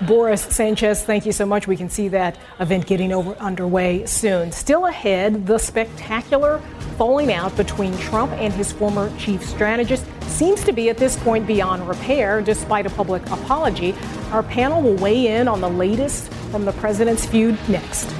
Boris 0.02 0.44
Sanchez, 0.44 1.04
thank 1.04 1.26
you 1.26 1.32
so 1.32 1.46
much. 1.46 1.66
We 1.66 1.76
can 1.76 1.90
see 1.90 2.08
that 2.10 2.38
event 2.60 2.86
getting 2.86 3.12
over 3.12 3.32
underway 3.38 4.06
soon. 4.06 4.52
Still 4.52 4.86
ahead, 4.86 5.48
the 5.48 5.58
spectacular 5.58 6.60
falling 6.98 7.34
out 7.34 7.56
between 7.58 7.98
Trump 7.98 8.32
and 8.34 8.54
his 8.54 8.72
former 8.72 9.12
chief 9.18 9.44
strategist 9.44 10.06
seems 10.28 10.64
to 10.66 10.72
be 10.72 10.90
at 10.90 10.98
this 10.98 11.18
point 11.18 11.48
beyond 11.48 11.88
repair, 11.90 12.42
despite 12.42 12.86
a 12.86 12.92
public 12.92 13.26
apology. 13.32 13.96
Our 14.32 14.44
panel 14.44 14.84
will 14.84 14.98
weigh 14.98 15.36
in 15.36 15.48
on 15.48 15.62
the 15.62 15.70
latest 15.70 16.32
from 16.52 16.66
the 16.66 16.74
president's 16.74 17.26
feud 17.26 17.58
next. 17.68 18.14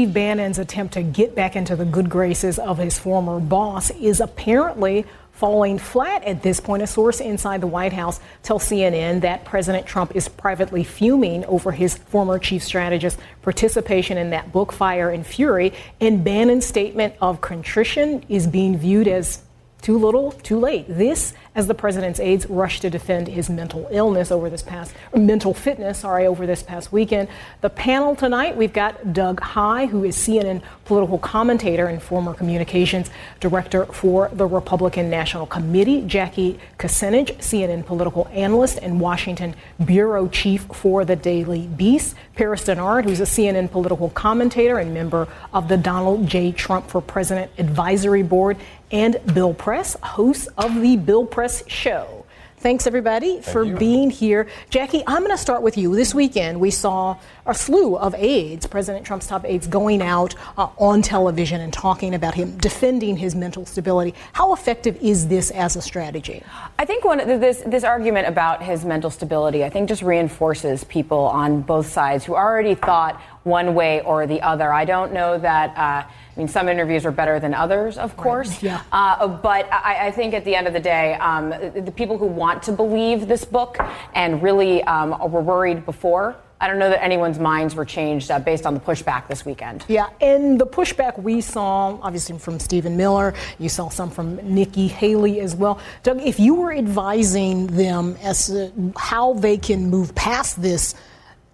Steve 0.00 0.14
Bannon's 0.14 0.58
attempt 0.58 0.94
to 0.94 1.02
get 1.02 1.34
back 1.34 1.56
into 1.56 1.76
the 1.76 1.84
good 1.84 2.08
graces 2.08 2.58
of 2.58 2.78
his 2.78 2.98
former 2.98 3.38
boss 3.38 3.90
is 3.90 4.22
apparently 4.22 5.04
falling 5.32 5.76
flat 5.76 6.24
at 6.24 6.42
this 6.42 6.58
point. 6.58 6.82
A 6.82 6.86
source 6.86 7.20
inside 7.20 7.60
the 7.60 7.66
White 7.66 7.92
House 7.92 8.18
tells 8.42 8.64
CNN 8.64 9.20
that 9.20 9.44
President 9.44 9.86
Trump 9.86 10.16
is 10.16 10.26
privately 10.26 10.84
fuming 10.84 11.44
over 11.44 11.70
his 11.70 11.98
former 11.98 12.38
chief 12.38 12.62
strategist's 12.62 13.20
participation 13.42 14.16
in 14.16 14.30
that 14.30 14.52
book, 14.52 14.72
Fire 14.72 15.10
and 15.10 15.26
Fury. 15.26 15.74
And 16.00 16.24
Bannon's 16.24 16.64
statement 16.64 17.12
of 17.20 17.42
contrition 17.42 18.24
is 18.30 18.46
being 18.46 18.78
viewed 18.78 19.06
as 19.06 19.42
too 19.82 19.98
little, 19.98 20.32
too 20.32 20.58
late. 20.58 20.86
This 20.88 21.34
as 21.54 21.66
the 21.66 21.74
president's 21.74 22.20
aides 22.20 22.48
rush 22.48 22.80
to 22.80 22.90
defend 22.90 23.28
his 23.28 23.50
mental 23.50 23.88
illness 23.90 24.30
over 24.30 24.48
this 24.48 24.62
past, 24.62 24.94
mental 25.14 25.52
fitness, 25.52 25.98
sorry, 25.98 26.26
over 26.26 26.46
this 26.46 26.62
past 26.62 26.92
weekend. 26.92 27.28
The 27.60 27.70
panel 27.70 28.14
tonight, 28.14 28.56
we've 28.56 28.72
got 28.72 29.12
Doug 29.12 29.40
Heye, 29.40 29.86
who 29.86 30.04
is 30.04 30.16
CNN 30.16 30.62
political 30.84 31.18
commentator 31.18 31.86
and 31.86 32.00
former 32.00 32.34
communications 32.34 33.10
director 33.40 33.86
for 33.86 34.30
the 34.32 34.46
Republican 34.46 35.10
National 35.10 35.46
Committee, 35.46 36.02
Jackie 36.02 36.60
Kucinich, 36.78 37.36
CNN 37.38 37.84
political 37.84 38.28
analyst 38.32 38.78
and 38.80 39.00
Washington 39.00 39.54
bureau 39.84 40.28
chief 40.28 40.62
for 40.72 41.04
the 41.04 41.16
Daily 41.16 41.66
Beast, 41.66 42.14
Paris 42.36 42.64
Dennard, 42.64 43.04
who's 43.04 43.20
a 43.20 43.24
CNN 43.24 43.70
political 43.70 44.10
commentator 44.10 44.78
and 44.78 44.94
member 44.94 45.26
of 45.52 45.68
the 45.68 45.76
Donald 45.76 46.26
J. 46.26 46.52
Trump 46.52 46.88
for 46.88 47.00
President 47.00 47.50
Advisory 47.58 48.22
Board, 48.22 48.56
and 48.92 49.20
Bill 49.34 49.54
Press, 49.54 49.96
host 50.02 50.48
of 50.58 50.80
the 50.80 50.96
Bill 50.96 51.24
Press 51.24 51.39
Show. 51.48 52.26
Thanks, 52.58 52.86
everybody, 52.86 53.40
Thank 53.40 53.44
for 53.46 53.64
you. 53.64 53.74
being 53.74 54.10
here. 54.10 54.46
Jackie, 54.68 55.02
I'm 55.06 55.20
going 55.20 55.30
to 55.30 55.38
start 55.38 55.62
with 55.62 55.78
you. 55.78 55.96
This 55.96 56.14
weekend, 56.14 56.60
we 56.60 56.70
saw 56.70 57.16
a 57.46 57.54
slew 57.54 57.96
of 57.96 58.14
aides, 58.14 58.66
President 58.66 59.06
Trump's 59.06 59.26
top 59.26 59.46
aides, 59.46 59.66
going 59.66 60.02
out 60.02 60.34
uh, 60.58 60.68
on 60.76 61.00
television 61.00 61.62
and 61.62 61.72
talking 61.72 62.14
about 62.14 62.34
him, 62.34 62.58
defending 62.58 63.16
his 63.16 63.34
mental 63.34 63.64
stability. 63.64 64.14
How 64.34 64.52
effective 64.52 64.98
is 65.00 65.28
this 65.28 65.50
as 65.52 65.74
a 65.76 65.80
strategy? 65.80 66.42
I 66.78 66.84
think 66.84 67.02
one 67.02 67.26
this 67.26 67.62
this 67.64 67.82
argument 67.82 68.28
about 68.28 68.62
his 68.62 68.84
mental 68.84 69.08
stability, 69.08 69.64
I 69.64 69.70
think, 69.70 69.88
just 69.88 70.02
reinforces 70.02 70.84
people 70.84 71.20
on 71.20 71.62
both 71.62 71.86
sides 71.86 72.26
who 72.26 72.34
already 72.34 72.74
thought 72.74 73.18
one 73.44 73.74
way 73.74 74.02
or 74.02 74.26
the 74.26 74.42
other. 74.42 74.70
I 74.70 74.84
don't 74.84 75.14
know 75.14 75.38
that. 75.38 75.78
Uh, 75.78 76.10
I 76.34 76.38
mean, 76.38 76.48
some 76.48 76.68
interviews 76.68 77.04
are 77.04 77.10
better 77.10 77.40
than 77.40 77.54
others, 77.54 77.98
of 77.98 78.16
course. 78.16 78.48
Right. 78.48 78.62
Yeah. 78.70 78.82
Uh, 78.92 79.26
but 79.26 79.72
I, 79.72 80.08
I, 80.08 80.10
think 80.10 80.34
at 80.34 80.44
the 80.44 80.54
end 80.54 80.66
of 80.66 80.74
the 80.74 80.80
day, 80.80 81.14
um, 81.14 81.50
the 81.50 81.92
people 81.96 82.18
who 82.18 82.26
want 82.26 82.62
to 82.64 82.72
believe 82.72 83.26
this 83.26 83.44
book 83.44 83.78
and 84.14 84.42
really 84.42 84.82
um, 84.84 85.10
were 85.32 85.40
worried 85.40 85.86
before 85.86 86.36
I 86.62 86.68
don't 86.68 86.78
know 86.78 86.90
that 86.90 87.02
anyone's 87.02 87.38
minds 87.38 87.74
were 87.74 87.86
changed 87.86 88.30
uh, 88.30 88.38
based 88.38 88.66
on 88.66 88.74
the 88.74 88.80
pushback 88.80 89.28
this 89.28 89.46
weekend. 89.46 89.82
Yeah, 89.88 90.10
and 90.20 90.60
the 90.60 90.66
pushback 90.66 91.18
we 91.18 91.40
saw, 91.40 91.98
obviously 92.02 92.38
from 92.38 92.60
Stephen 92.60 92.98
Miller, 92.98 93.32
you 93.58 93.70
saw 93.70 93.88
some 93.88 94.10
from 94.10 94.36
Nikki 94.36 94.86
Haley 94.86 95.40
as 95.40 95.56
well. 95.56 95.80
Doug, 96.02 96.20
if 96.20 96.38
you 96.38 96.54
were 96.54 96.74
advising 96.74 97.66
them 97.68 98.18
as 98.22 98.48
to 98.48 98.92
how 98.94 99.32
they 99.34 99.56
can 99.56 99.88
move 99.88 100.14
past 100.14 100.60
this 100.60 100.94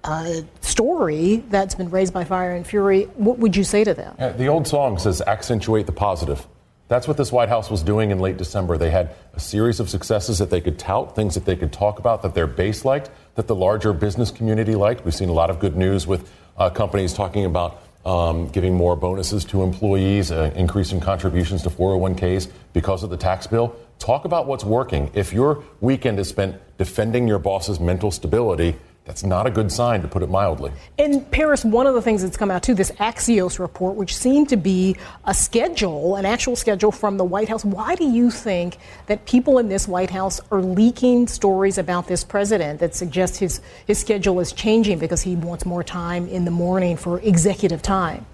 uh, 0.07 0.43
story 0.61 1.37
that's 1.49 1.75
been 1.75 1.91
raised 1.91 2.15
by 2.15 2.25
Fire 2.25 2.55
and 2.55 2.67
Fury, 2.67 3.05
what 3.17 3.39
would 3.39 3.57
you 3.57 3.65
say 3.65 3.85
to 3.85 3.95
them? 3.95 4.15
Yeah, 4.19 4.31
the 4.31 4.47
old 4.47 4.67
song 4.67 4.99
says 4.99 5.21
accentuate 5.21 5.87
the 5.87 5.93
positive. 5.93 6.47
That's 6.89 7.09
what 7.09 7.17
this 7.17 7.33
White 7.33 7.49
House 7.49 7.69
was 7.69 7.83
doing 7.83 8.13
in 8.13 8.21
late 8.21 8.37
December. 8.37 8.79
They 8.79 8.91
had 8.91 9.11
a 9.35 9.41
series 9.41 9.81
of 9.81 9.91
successes 9.91 10.39
that 10.39 10.51
they 10.51 10.61
could 10.61 10.79
tout, 10.79 11.17
things 11.17 11.35
that 11.35 11.45
they 11.45 11.57
could 11.57 11.73
talk 11.73 11.99
about, 11.99 12.23
that 12.23 12.35
their 12.35 12.47
base 12.47 12.85
liked, 12.85 13.11
that 13.35 13.49
the 13.49 13.57
larger 13.57 13.93
business 13.93 14.31
community 14.31 14.77
liked. 14.77 15.05
We've 15.05 15.15
seen 15.15 15.29
a 15.29 15.33
lot 15.33 15.51
of 15.51 15.59
good 15.59 15.77
news 15.77 16.07
with 16.07 16.31
uh, 16.57 16.71
companies 16.71 17.13
talking 17.13 17.45
about 17.45 17.83
um, 18.05 18.49
giving 18.51 18.75
more 18.75 18.95
bonuses 18.95 19.45
to 19.47 19.65
employees, 19.65 20.31
uh, 20.31 20.53
increasing 20.55 21.01
contributions 21.01 21.65
to 21.65 21.71
401ks 21.71 22.49
because 22.73 23.03
of 23.03 23.11
the 23.11 23.17
tax 23.17 23.49
bill. 23.49 23.75
Talk 23.99 24.25
about 24.25 24.47
what's 24.47 24.65
working. 24.65 25.11
If 25.13 25.33
your 25.33 25.65
weekend 25.81 26.21
is 26.21 26.29
spent 26.29 26.61
defending 26.79 27.27
your 27.27 27.41
boss's 27.41 27.81
mental 27.81 28.13
stability, 28.13 28.77
that's 29.07 29.23
not 29.23 29.47
a 29.47 29.51
good 29.51 29.71
sign, 29.71 30.03
to 30.03 30.09
put 30.09 30.25
it 30.25 30.29
mildly. 30.29 30.73
In 30.99 31.25
Paris, 31.27 31.65
one 31.65 31.87
of 31.87 31.95
the 31.95 32.03
things 32.03 32.23
that's 32.23 32.37
come 32.37 32.51
out 32.51 32.65
too, 32.65 32.75
this 32.75 32.91
Axios 32.93 33.61
report, 33.61 33.95
which 33.95 34.15
seemed 34.15 34.49
to 34.49 34.57
be 34.57 34.97
a 35.25 35.33
schedule, 35.33 36.17
an 36.17 36.27
actual 36.27 36.57
schedule 36.57 36.91
from 36.91 37.17
the 37.17 37.25
White 37.25 37.49
House. 37.49 37.65
Why 37.65 37.95
do 37.95 38.05
you 38.05 38.33
think 38.33 38.79
that 39.07 39.25
people 39.25 39.59
in 39.59 39.69
this 39.69 39.87
White 39.87 40.11
House 40.11 40.41
are 40.51 40.61
leaking 40.61 41.29
stories 41.29 41.79
about 41.79 42.09
this 42.09 42.25
president 42.25 42.81
that 42.81 42.97
suggest 42.97 43.37
his, 43.37 43.61
his 43.87 43.99
schedule 44.01 44.41
is 44.41 44.53
changing 44.53 44.99
because 44.99 45.23
he 45.23 45.37
wants 45.37 45.65
more 45.65 45.85
time 45.85 46.27
in 46.27 46.45
the 46.45 46.51
morning 46.51 46.97
for 46.97 47.21
executive 47.21 47.83
time? 47.83 48.27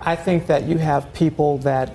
I 0.00 0.14
think 0.14 0.46
that 0.46 0.64
you 0.64 0.78
have 0.78 1.12
people 1.14 1.58
that 1.58 1.92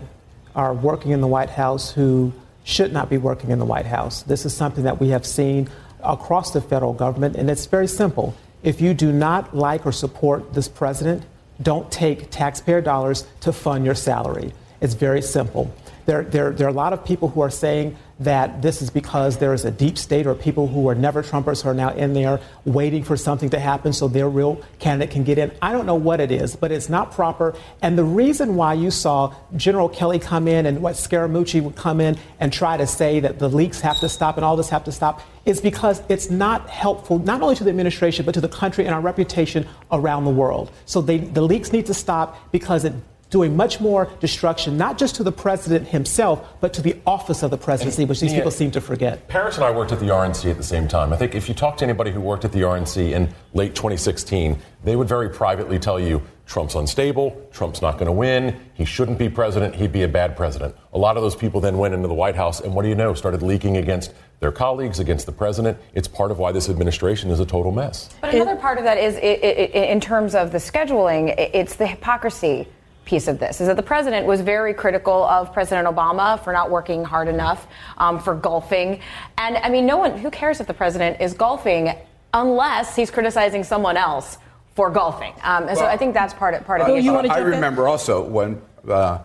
are 0.54 0.74
working 0.74 1.12
in 1.12 1.22
the 1.22 1.28
White 1.28 1.50
House 1.50 1.92
who 1.92 2.34
should 2.66 2.92
not 2.92 3.10
be 3.10 3.18
working 3.18 3.52
in 3.52 3.60
the 3.60 3.66
White 3.66 3.86
House. 3.86 4.24
This 4.24 4.46
is 4.46 4.54
something 4.54 4.84
that 4.84 5.00
we 5.00 5.10
have 5.10 5.26
seen 5.26 5.70
across 6.04 6.52
the 6.52 6.62
federal 6.62 6.94
government, 6.94 7.36
and 7.36 7.50
it's 7.50 7.66
very 7.66 7.88
simple. 7.88 8.36
If 8.64 8.82
you 8.82 8.94
do 8.94 9.12
not 9.12 9.56
like 9.56 9.86
or 9.86 9.92
support 9.92 10.54
this 10.54 10.68
president, 10.68 11.24
don't 11.62 11.92
take 11.92 12.30
taxpayer 12.30 12.82
dollars 12.82 13.26
to 13.42 13.54
fund 13.54 13.86
your 13.86 13.96
salary. 13.96 14.54
It's 14.82 14.94
very 14.94 15.22
simple. 15.22 15.74
There, 16.06 16.24
there, 16.24 16.52
there 16.52 16.68
are 16.68 16.70
a 16.70 16.74
lot 16.74 16.94
of 16.94 17.06
people 17.06 17.30
who 17.30 17.42
are 17.42 17.50
saying 17.50 17.96
that 18.22 18.62
this 18.62 18.84
is 18.84 18.92
because 18.92 19.40
there 19.40 19.54
is 19.54 19.66
a 19.66 19.72
deep 19.72 19.98
state 19.98 20.28
or 20.28 20.36
people 20.36 20.68
who 20.68 20.88
are 20.88 20.94
never 20.94 21.24
Trumpers 21.24 21.64
who 21.64 21.70
are 21.70 21.74
now 21.74 21.90
in 21.90 22.14
there 22.14 22.40
waiting 22.66 23.04
for 23.04 23.18
something 23.18 23.50
to 23.50 23.60
happen 23.60 23.94
so 23.94 24.08
their 24.08 24.30
real 24.30 24.62
candidate 24.78 25.12
can 25.12 25.24
get 25.24 25.40
in. 25.40 25.52
I 25.60 25.72
don't 25.72 25.88
know 25.88 25.96
what 25.96 26.20
it 26.20 26.32
is, 26.32 26.56
but 26.56 26.72
it's 26.72 26.88
not 26.88 27.12
proper. 27.12 27.56
And 27.82 27.98
the 27.98 28.04
reason 28.04 28.56
why 28.56 28.76
you 28.76 28.92
saw 28.92 29.34
General 29.56 29.90
Kelly 29.90 30.20
come 30.20 30.48
in 30.48 30.68
and 30.68 30.84
what 30.84 30.96
Scaramucci 30.96 31.64
would 31.64 31.76
come 31.76 32.00
in 32.00 32.18
and 32.40 32.54
try 32.54 32.78
to 32.78 32.86
say 32.86 33.20
that 33.22 33.40
the 33.40 33.50
leaks 33.50 33.82
have 33.82 34.00
to 34.02 34.10
stop 34.10 34.38
and 34.38 34.46
all 34.46 34.56
this 34.56 34.70
have 34.70 34.84
to 34.84 34.92
stop 34.92 35.22
is 35.46 35.60
because 35.60 36.04
it's 36.08 36.30
not 36.30 36.70
helpful 36.70 37.18
not 37.18 37.42
only 37.42 37.56
to 37.56 37.64
the 37.64 37.72
administration 37.72 38.24
but 38.24 38.36
to 38.36 38.42
the 38.42 38.50
country 38.50 38.86
and 38.86 38.94
our 38.94 39.02
reputation 39.02 39.68
around 39.92 40.26
the 40.26 40.32
world. 40.32 40.72
So 40.86 41.02
they, 41.02 41.18
the 41.18 41.42
leaks 41.42 41.74
need 41.74 41.88
to 41.88 41.96
stop 41.96 42.52
because 42.52 42.86
it 42.86 42.94
doing 43.32 43.56
much 43.56 43.80
more 43.80 44.12
destruction, 44.20 44.78
not 44.78 44.98
just 44.98 45.16
to 45.16 45.24
the 45.24 45.32
president 45.32 45.88
himself, 45.88 46.46
but 46.60 46.74
to 46.74 46.82
the 46.82 46.96
office 47.08 47.42
of 47.42 47.50
the 47.50 47.58
presidency, 47.58 48.06
which 48.06 48.20
these 48.20 48.34
people 48.34 48.52
seem 48.52 48.70
to 48.70 48.82
forget. 48.82 49.28
Paris 49.28 49.56
and 49.56 49.64
I 49.64 49.72
worked 49.72 49.92
at 49.92 50.00
the 50.00 50.08
RNC 50.08 50.52
at 50.52 50.58
the 50.58 50.64
same 50.64 50.88
time. 50.88 51.12
I 51.14 51.18
think 51.18 51.34
if 51.34 51.48
you 51.48 51.56
talk 51.56 51.78
to 51.78 51.86
anybody 51.86 52.12
who 52.12 52.22
worked 52.22 52.46
at 52.46 52.52
the 52.52 52.60
RNC 52.60 53.12
in 53.14 53.34
late 53.54 53.74
2016, 53.74 54.60
they 54.84 54.96
would 54.96 55.08
very 55.08 55.30
privately 55.30 55.80
tell 55.80 56.00
you 56.00 56.22
Trump's 56.46 56.76
unstable. 56.76 57.48
Trump's 57.54 57.82
not 57.82 57.94
going 57.94 58.08
to 58.08 58.12
win. 58.12 58.60
He 58.74 58.84
shouldn't 58.84 59.18
be 59.18 59.30
president. 59.30 59.76
He'd 59.76 59.94
be 59.94 60.04
a 60.04 60.08
bad 60.10 60.36
president. 60.36 60.76
A 60.92 60.98
lot 60.98 61.16
of 61.16 61.24
those 61.24 61.36
people 61.36 61.62
then 61.62 61.78
went 61.78 61.94
into 61.94 62.10
the 62.10 62.14
White 62.14 62.36
House, 62.36 62.60
and 62.60 62.76
what 62.76 62.82
do 62.84 62.90
you 62.90 62.96
know? 62.96 63.14
Started 63.14 63.42
leaking 63.42 63.78
against 63.78 64.14
their 64.42 64.52
colleagues, 64.52 65.00
against 65.00 65.26
the 65.26 65.32
president. 65.32 65.78
It's 65.94 66.10
part 66.10 66.32
of 66.32 66.40
why 66.40 66.52
this 66.52 66.68
administration 66.68 67.32
is 67.32 67.40
a 67.40 67.46
total 67.46 67.72
mess. 67.72 68.10
But 68.20 68.34
another 68.34 68.58
part 68.58 68.78
of 68.80 68.84
that 68.84 68.98
is, 68.98 69.16
i 69.16 69.20
i 69.20 69.86
in 69.86 70.02
terms 70.02 70.36
of 70.36 70.52
the 70.52 70.58
scheduling, 70.58 71.34
it's 71.38 71.76
the 71.76 71.88
hypocrisy 71.88 72.68
piece 73.06 73.28
of 73.28 73.40
this 73.40 73.62
is 73.62 73.68
that 73.68 73.76
the 73.76 73.84
president 73.84 74.26
was 74.26 74.42
very 74.42 74.74
critical 74.74 75.24
of 75.24 75.52
President 75.54 75.88
Obama 75.88 76.42
for 76.44 76.54
not 76.54 76.70
working 76.70 77.04
hard 77.04 77.28
enough, 77.28 77.68
um, 77.98 78.20
for 78.20 78.36
golfing. 78.36 79.00
And 79.38 79.58
I 79.58 79.70
mean, 79.70 79.86
no 79.86 79.98
one, 79.98 80.18
who 80.18 80.30
cares 80.30 80.60
if 80.60 80.68
the 80.68 80.74
president 80.74 81.20
is 81.20 81.34
golfing 81.34 81.96
unless 82.34 82.96
he's 82.96 83.12
criticizing 83.12 83.64
someone 83.64 83.98
else 83.98 84.38
for 84.76 84.90
golfing. 84.90 85.34
Um, 85.44 85.64
and 85.64 85.66
well, 85.68 85.76
so 85.78 85.86
I 85.86 85.98
think 85.98 86.14
that's 86.14 86.34
part 86.34 86.54
of, 86.54 86.66
part 86.66 86.82
of 86.82 86.88
the 86.88 86.96
issue. 86.96 87.12
I 87.12 87.40
remember 87.40 87.84
in? 87.84 87.90
also 87.90 88.24
when 88.24 88.62
uh, 88.88 89.20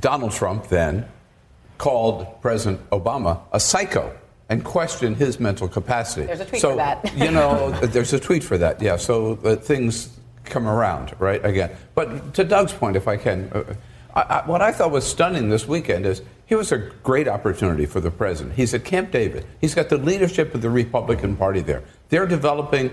Donald 0.00 0.32
Trump 0.32 0.68
then 0.68 1.08
called 1.78 2.40
President 2.40 2.88
Obama 2.90 3.40
a 3.52 3.58
psycho 3.58 4.16
and 4.48 4.64
questioned 4.64 5.16
his 5.16 5.40
mental 5.40 5.66
capacity. 5.66 6.26
There's 6.26 6.40
a 6.40 6.44
tweet 6.44 6.60
so, 6.60 6.70
for 6.70 6.76
that. 6.76 7.16
you 7.16 7.30
know, 7.30 7.70
there's 7.82 8.12
a 8.12 8.20
tweet 8.20 8.44
for 8.44 8.58
that. 8.58 8.80
Yeah. 8.80 8.96
So 8.96 9.38
uh, 9.44 9.56
things 9.56 10.16
come 10.44 10.66
around, 10.66 11.14
right? 11.18 11.44
Again. 11.44 11.70
But 11.94 12.34
to 12.34 12.44
Doug's 12.44 12.72
point, 12.72 12.96
if 12.96 13.08
I 13.08 13.16
can, 13.16 13.50
uh, 13.52 13.74
I, 14.14 14.20
I, 14.20 14.46
what 14.46 14.62
I 14.62 14.72
thought 14.72 14.90
was 14.90 15.06
stunning 15.06 15.48
this 15.48 15.66
weekend 15.66 16.06
is 16.06 16.22
here 16.46 16.58
was 16.58 16.72
a 16.72 16.78
great 17.02 17.28
opportunity 17.28 17.86
for 17.86 18.00
the 18.00 18.10
president. 18.10 18.56
He's 18.56 18.74
at 18.74 18.84
Camp 18.84 19.10
David. 19.10 19.46
He's 19.60 19.74
got 19.74 19.88
the 19.88 19.96
leadership 19.96 20.54
of 20.54 20.60
the 20.60 20.70
Republican 20.70 21.36
Party 21.36 21.60
there. 21.60 21.82
They're 22.10 22.26
developing, 22.26 22.92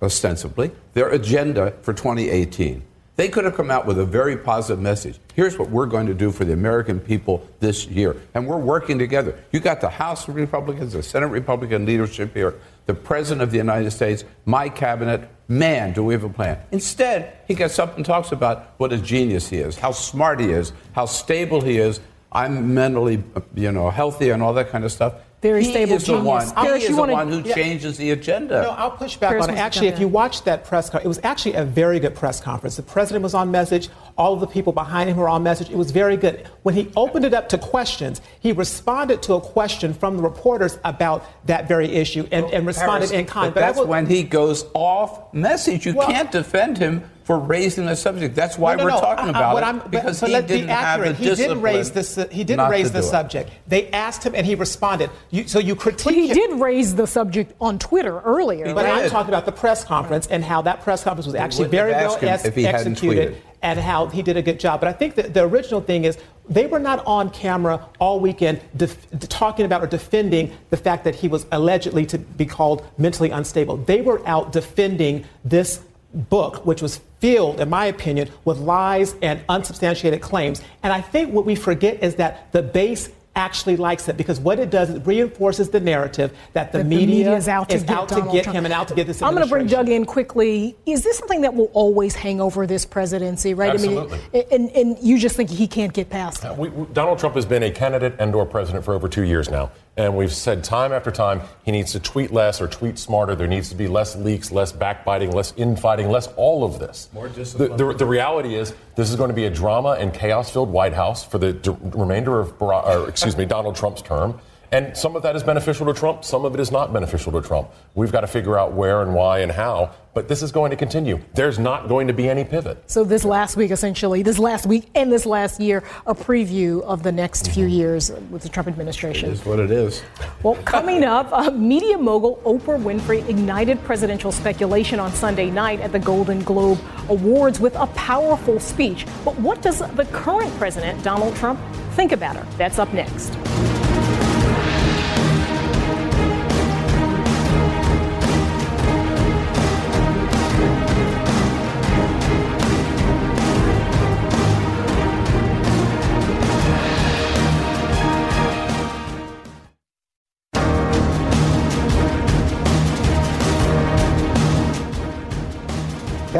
ostensibly, 0.00 0.70
their 0.92 1.08
agenda 1.08 1.72
for 1.82 1.92
2018. 1.92 2.82
They 3.16 3.28
could 3.28 3.44
have 3.44 3.54
come 3.54 3.70
out 3.70 3.86
with 3.86 3.98
a 3.98 4.04
very 4.04 4.36
positive 4.36 4.82
message. 4.82 5.20
Here's 5.34 5.56
what 5.56 5.70
we're 5.70 5.86
going 5.86 6.06
to 6.06 6.14
do 6.14 6.32
for 6.32 6.44
the 6.44 6.52
American 6.52 6.98
people 6.98 7.46
this 7.60 7.86
year. 7.86 8.16
And 8.34 8.46
we're 8.46 8.58
working 8.58 8.98
together. 8.98 9.38
You 9.52 9.60
got 9.60 9.80
the 9.80 9.88
House 9.88 10.28
Republicans, 10.28 10.94
the 10.94 11.02
Senate 11.02 11.28
Republican 11.28 11.86
leadership 11.86 12.34
here, 12.34 12.54
the 12.86 12.94
President 12.94 13.42
of 13.42 13.52
the 13.52 13.56
United 13.56 13.92
States, 13.92 14.24
my 14.46 14.68
cabinet. 14.68 15.28
Man, 15.46 15.92
do 15.92 16.02
we 16.02 16.14
have 16.14 16.24
a 16.24 16.28
plan. 16.28 16.58
Instead, 16.72 17.36
he 17.46 17.54
gets 17.54 17.78
up 17.78 17.96
and 17.96 18.04
talks 18.04 18.32
about 18.32 18.72
what 18.78 18.92
a 18.92 18.98
genius 18.98 19.48
he 19.48 19.58
is, 19.58 19.76
how 19.76 19.92
smart 19.92 20.40
he 20.40 20.50
is, 20.50 20.72
how 20.92 21.04
stable 21.04 21.60
he 21.60 21.78
is. 21.78 22.00
I'm 22.32 22.74
mentally, 22.74 23.22
you 23.54 23.70
know, 23.70 23.90
healthy 23.90 24.30
and 24.30 24.42
all 24.42 24.54
that 24.54 24.70
kind 24.70 24.84
of 24.84 24.90
stuff 24.90 25.14
very 25.44 25.62
he 25.62 25.70
stable 25.70 25.96
is 25.96 26.04
genius. 26.04 26.22
The 26.22 26.26
one, 26.26 26.50
Paris, 26.52 26.82
he 26.82 26.88
is 26.88 26.94
the 26.94 27.00
wanna, 27.00 27.12
one 27.12 27.28
who 27.28 27.42
yeah. 27.42 27.54
changes 27.54 27.98
the 27.98 28.12
agenda. 28.12 28.62
No, 28.62 28.70
I'll 28.70 28.90
push 28.90 29.18
back 29.18 29.28
Paris 29.28 29.44
on 29.44 29.50
it. 29.50 29.58
Actually, 29.58 29.88
if 29.88 29.98
you 29.98 30.08
watch 30.08 30.42
that 30.44 30.64
press 30.64 30.88
conference, 30.88 31.04
it 31.04 31.08
was 31.08 31.20
actually 31.22 31.54
a 31.56 31.66
very 31.66 32.00
good 32.00 32.14
press 32.14 32.40
conference. 32.40 32.76
The 32.76 32.82
president 32.82 33.22
was 33.22 33.34
on 33.34 33.50
message. 33.50 33.90
All 34.16 34.32
of 34.32 34.40
the 34.40 34.46
people 34.46 34.72
behind 34.72 35.10
him 35.10 35.18
were 35.18 35.28
on 35.28 35.42
message. 35.42 35.68
It 35.68 35.76
was 35.76 35.90
very 35.90 36.16
good. 36.16 36.48
When 36.62 36.74
he 36.74 36.90
opened 36.96 37.26
it 37.26 37.34
up 37.34 37.50
to 37.50 37.58
questions, 37.58 38.22
he 38.40 38.52
responded 38.52 39.22
to 39.24 39.34
a 39.34 39.40
question 39.40 39.92
from 39.92 40.16
the 40.16 40.22
reporters 40.22 40.78
about 40.82 41.26
that 41.46 41.68
very 41.68 41.88
issue 41.88 42.26
and, 42.32 42.46
and 42.46 42.66
responded 42.66 43.10
Paris, 43.10 43.10
in 43.10 43.26
kind. 43.26 43.52
But, 43.52 43.60
but 43.60 43.66
that's 43.66 43.78
was, 43.80 43.86
when 43.86 44.06
he 44.06 44.22
goes 44.22 44.64
off 44.72 45.34
message. 45.34 45.84
You 45.84 45.94
well, 45.94 46.08
can't 46.08 46.32
defend 46.32 46.78
him 46.78 47.04
for 47.24 47.38
raising 47.38 47.86
the 47.86 47.96
subject. 47.96 48.34
That's 48.34 48.56
why 48.58 48.74
no, 48.74 48.78
no, 48.78 48.84
we're 48.84 48.90
no. 48.90 49.00
talking 49.00 49.26
I, 49.26 49.30
about 49.30 49.54
but 49.54 49.62
it. 49.62 49.66
I'm, 49.66 49.90
because 49.90 50.20
but, 50.20 50.26
he 50.28 50.32
let's 50.34 50.46
didn't 50.46 50.66
be 50.66 50.72
accurate. 50.72 51.08
have 51.08 51.18
the 51.18 51.30
he 51.30 51.34
did 51.34 51.56
raise 51.56 51.90
this. 51.90 52.18
He 52.30 52.44
didn't 52.44 52.70
raise 52.70 52.92
the 52.92 53.02
subject. 53.02 53.50
It. 53.50 53.54
They 53.66 53.90
asked 53.90 54.24
him, 54.24 54.34
and 54.34 54.46
he 54.46 54.54
responded. 54.54 55.10
You, 55.30 55.48
so 55.48 55.58
you 55.58 55.74
critique. 55.74 56.04
But 56.04 56.14
he 56.14 56.28
him. 56.28 56.36
did 56.36 56.60
raise 56.60 56.94
the 56.94 57.06
subject 57.06 57.54
on 57.60 57.78
Twitter 57.78 58.20
earlier. 58.20 58.66
But 58.74 58.84
right? 58.84 59.04
I'm 59.04 59.10
talking 59.10 59.30
about 59.30 59.46
the 59.46 59.52
press 59.52 59.84
conference 59.84 60.26
and 60.26 60.44
how 60.44 60.62
that 60.62 60.82
press 60.82 61.02
conference 61.02 61.26
was 61.26 61.34
actually 61.34 61.68
very 61.68 61.92
well 61.92 62.18
es- 62.20 62.44
executed 62.44 63.42
and 63.62 63.80
how 63.80 64.06
he 64.06 64.22
did 64.22 64.36
a 64.36 64.42
good 64.42 64.60
job. 64.60 64.78
But 64.80 64.90
I 64.90 64.92
think 64.92 65.14
that 65.14 65.32
the 65.32 65.42
original 65.42 65.80
thing 65.80 66.04
is 66.04 66.18
they 66.48 66.66
were 66.66 66.78
not 66.78 67.04
on 67.06 67.30
camera 67.30 67.88
all 67.98 68.20
weekend 68.20 68.60
def- 68.76 69.08
talking 69.30 69.64
about 69.64 69.82
or 69.82 69.86
defending 69.86 70.54
the 70.68 70.76
fact 70.76 71.04
that 71.04 71.14
he 71.14 71.28
was 71.28 71.46
allegedly 71.50 72.04
to 72.06 72.18
be 72.18 72.44
called 72.44 72.86
mentally 72.98 73.30
unstable. 73.30 73.78
They 73.78 74.02
were 74.02 74.20
out 74.28 74.52
defending 74.52 75.24
this 75.44 75.80
book, 76.12 76.64
which 76.66 76.82
was 76.82 77.00
filled, 77.24 77.58
in 77.58 77.70
my 77.70 77.86
opinion, 77.86 78.28
with 78.44 78.58
lies 78.58 79.14
and 79.22 79.40
unsubstantiated 79.48 80.20
claims. 80.20 80.60
And 80.82 80.92
I 80.92 81.00
think 81.00 81.32
what 81.32 81.46
we 81.46 81.54
forget 81.54 82.02
is 82.02 82.16
that 82.16 82.52
the 82.52 82.62
base 82.62 83.08
actually 83.34 83.76
likes 83.76 84.06
it 84.10 84.18
because 84.18 84.38
what 84.38 84.58
it 84.58 84.68
does 84.68 84.90
is 84.90 84.96
it 84.96 85.06
reinforces 85.06 85.70
the 85.70 85.80
narrative 85.80 86.36
that 86.52 86.70
the, 86.70 86.78
that 86.78 86.86
media, 86.86 87.06
the 87.06 87.12
media 87.12 87.36
is 87.36 87.48
out 87.48 87.70
to 87.70 87.76
is 87.76 87.82
get, 87.82 87.96
out 87.96 88.08
to 88.10 88.16
Donald 88.16 88.34
get 88.34 88.44
Trump. 88.44 88.58
him 88.58 88.64
and 88.66 88.74
out 88.74 88.88
to 88.88 88.94
get 88.94 89.06
this 89.06 89.22
I'm 89.22 89.32
going 89.32 89.42
to 89.42 89.48
bring 89.48 89.66
Doug 89.66 89.88
in 89.88 90.04
quickly. 90.04 90.76
Is 90.84 91.02
this 91.02 91.16
something 91.16 91.40
that 91.40 91.54
will 91.54 91.70
always 91.72 92.14
hang 92.14 92.42
over 92.42 92.66
this 92.66 92.84
presidency, 92.84 93.54
right? 93.54 93.72
Absolutely. 93.72 94.18
I 94.18 94.30
mean, 94.34 94.44
and, 94.50 94.70
and 94.76 94.98
you 95.00 95.18
just 95.18 95.34
think 95.34 95.48
he 95.48 95.66
can't 95.66 95.94
get 95.94 96.10
past 96.10 96.44
it? 96.44 96.48
Uh, 96.48 96.54
we, 96.54 96.68
Donald 96.92 97.18
Trump 97.18 97.36
has 97.36 97.46
been 97.46 97.62
a 97.62 97.70
candidate 97.70 98.14
and 98.18 98.34
or 98.34 98.44
president 98.44 98.84
for 98.84 98.92
over 98.92 99.08
two 99.08 99.24
years 99.24 99.50
now. 99.50 99.72
And 99.96 100.16
we've 100.16 100.32
said 100.32 100.64
time 100.64 100.92
after 100.92 101.12
time 101.12 101.42
he 101.64 101.70
needs 101.70 101.92
to 101.92 102.00
tweet 102.00 102.32
less 102.32 102.60
or 102.60 102.66
tweet 102.66 102.98
smarter. 102.98 103.36
There 103.36 103.46
needs 103.46 103.68
to 103.68 103.76
be 103.76 103.86
less 103.86 104.16
leaks, 104.16 104.50
less 104.50 104.72
backbiting, 104.72 105.30
less 105.30 105.54
infighting, 105.56 106.08
less 106.08 106.26
all 106.36 106.64
of 106.64 106.80
this. 106.80 107.08
More 107.12 107.28
discipline. 107.28 107.76
The, 107.76 107.86
the, 107.86 107.94
the 107.98 108.06
reality 108.06 108.56
is 108.56 108.74
this 108.96 109.08
is 109.08 109.14
going 109.14 109.28
to 109.28 109.34
be 109.34 109.44
a 109.44 109.50
drama 109.50 109.90
and 109.90 110.12
chaos-filled 110.12 110.68
White 110.68 110.94
House 110.94 111.24
for 111.24 111.38
the 111.38 111.52
d- 111.52 111.76
remainder 111.80 112.40
of, 112.40 112.60
or, 112.60 113.08
excuse 113.08 113.36
me, 113.36 113.44
Donald 113.44 113.76
Trump's 113.76 114.02
term. 114.02 114.40
And 114.72 114.96
some 114.96 115.16
of 115.16 115.22
that 115.22 115.36
is 115.36 115.42
beneficial 115.42 115.86
to 115.86 115.94
Trump, 115.94 116.24
some 116.24 116.44
of 116.44 116.54
it 116.54 116.60
is 116.60 116.70
not 116.70 116.92
beneficial 116.92 117.32
to 117.32 117.42
Trump. 117.42 117.70
We've 117.94 118.12
got 118.12 118.22
to 118.22 118.26
figure 118.26 118.58
out 118.58 118.72
where 118.72 119.02
and 119.02 119.14
why 119.14 119.40
and 119.40 119.50
how, 119.52 119.90
but 120.14 120.28
this 120.28 120.42
is 120.42 120.52
going 120.52 120.70
to 120.70 120.76
continue. 120.76 121.20
There's 121.34 121.58
not 121.58 121.88
going 121.88 122.06
to 122.06 122.12
be 122.12 122.28
any 122.28 122.44
pivot. 122.44 122.88
So, 122.88 123.02
this 123.04 123.24
last 123.24 123.56
week, 123.56 123.70
essentially, 123.70 124.22
this 124.22 124.38
last 124.38 124.66
week 124.66 124.88
and 124.94 125.10
this 125.12 125.26
last 125.26 125.60
year, 125.60 125.82
a 126.06 126.14
preview 126.14 126.82
of 126.82 127.02
the 127.02 127.12
next 127.12 127.50
few 127.50 127.64
Mm-hmm. 127.64 127.72
years 127.74 128.10
with 128.30 128.42
the 128.42 128.48
Trump 128.48 128.68
administration. 128.68 129.30
It 129.30 129.32
is 129.32 129.44
what 129.46 129.58
it 129.58 129.70
is. 129.70 130.02
Well, 130.42 130.56
coming 130.64 131.02
up, 131.04 131.32
uh, 131.32 131.50
media 131.50 131.96
mogul 131.96 132.36
Oprah 132.44 132.78
Winfrey 132.82 133.26
ignited 133.28 133.82
presidential 133.84 134.30
speculation 134.32 135.00
on 135.00 135.12
Sunday 135.12 135.50
night 135.50 135.80
at 135.80 135.92
the 135.92 135.98
Golden 135.98 136.40
Globe 136.42 136.78
Awards 137.08 137.58
with 137.58 137.74
a 137.76 137.86
powerful 137.88 138.60
speech. 138.60 139.06
But 139.24 139.38
what 139.38 139.62
does 139.62 139.78
the 139.78 140.04
current 140.12 140.54
president, 140.56 141.02
Donald 141.02 141.34
Trump, 141.36 141.58
think 141.92 142.12
about 142.12 142.36
her? 142.36 142.46
That's 142.58 142.78
up 142.78 142.92
next. 142.92 143.32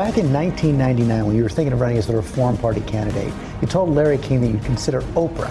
Back 0.05 0.19
in 0.19 0.31
1999, 0.35 1.27
when 1.27 1.35
you 1.35 1.43
were 1.43 1.49
thinking 1.49 1.73
of 1.73 1.81
running 1.81 1.97
as 1.97 2.07
the 2.07 2.14
Reform 2.14 2.59
Party 2.59 2.83
candidate, 2.83 3.33
you 3.62 3.67
told 3.67 3.88
Larry 3.88 4.19
King 4.19 4.43
that 4.43 4.49
you'd 4.49 4.62
consider 4.62 5.01
Oprah 5.17 5.51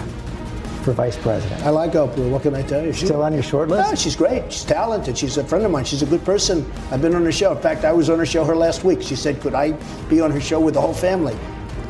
for 0.84 0.92
vice 0.92 1.16
president. 1.16 1.60
I 1.64 1.70
like 1.70 1.90
Oprah. 1.94 2.30
What 2.30 2.42
can 2.42 2.54
I 2.54 2.62
tell 2.62 2.80
you? 2.86 2.92
She's 2.92 3.08
still 3.08 3.24
on 3.24 3.34
your 3.34 3.42
short 3.42 3.68
list? 3.68 3.90
No, 3.90 3.96
she's 3.96 4.14
great. 4.14 4.52
She's 4.52 4.62
talented. 4.62 5.18
She's 5.18 5.36
a 5.38 5.44
friend 5.44 5.64
of 5.64 5.72
mine. 5.72 5.84
She's 5.84 6.02
a 6.02 6.06
good 6.06 6.24
person. 6.24 6.64
I've 6.92 7.02
been 7.02 7.16
on 7.16 7.24
her 7.24 7.32
show. 7.32 7.50
In 7.50 7.58
fact, 7.60 7.84
I 7.84 7.92
was 7.92 8.08
on 8.08 8.20
her 8.20 8.24
show 8.24 8.44
her 8.44 8.54
last 8.54 8.84
week. 8.84 9.02
She 9.02 9.16
said, 9.16 9.40
"Could 9.40 9.56
I 9.56 9.72
be 10.08 10.20
on 10.20 10.30
her 10.30 10.40
show 10.40 10.60
with 10.60 10.74
the 10.74 10.80
whole 10.80 10.94
family?" 10.94 11.36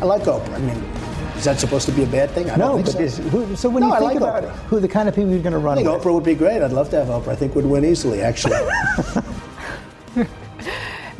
I 0.00 0.06
like 0.06 0.22
Oprah. 0.22 0.54
I 0.54 0.58
mean, 0.60 0.82
is 1.36 1.44
that 1.44 1.60
supposed 1.60 1.84
to 1.84 1.92
be 1.92 2.04
a 2.04 2.06
bad 2.06 2.30
thing? 2.30 2.48
I 2.50 2.56
no, 2.56 2.68
don't 2.68 2.76
think 2.76 2.86
but 2.86 2.92
so. 2.92 3.22
is, 3.22 3.30
who, 3.30 3.56
so 3.56 3.68
when 3.68 3.82
No, 3.82 3.88
you 3.88 3.92
think 3.92 4.04
like 4.04 4.16
about 4.16 4.44
Oprah. 4.44 4.56
who 4.68 4.80
the 4.80 4.88
kind 4.88 5.06
of 5.06 5.14
people 5.14 5.32
you're 5.32 5.42
going 5.42 5.52
to 5.52 5.58
run, 5.58 5.76
I 5.76 5.82
think 5.82 5.92
with, 5.92 6.02
Oprah 6.02 6.14
would 6.14 6.24
be 6.24 6.34
great. 6.34 6.62
I'd 6.62 6.72
love 6.72 6.88
to 6.92 7.04
have 7.04 7.08
Oprah. 7.08 7.28
I 7.28 7.36
think 7.36 7.54
would 7.56 7.66
win 7.66 7.84
easily, 7.84 8.22
actually. 8.22 8.56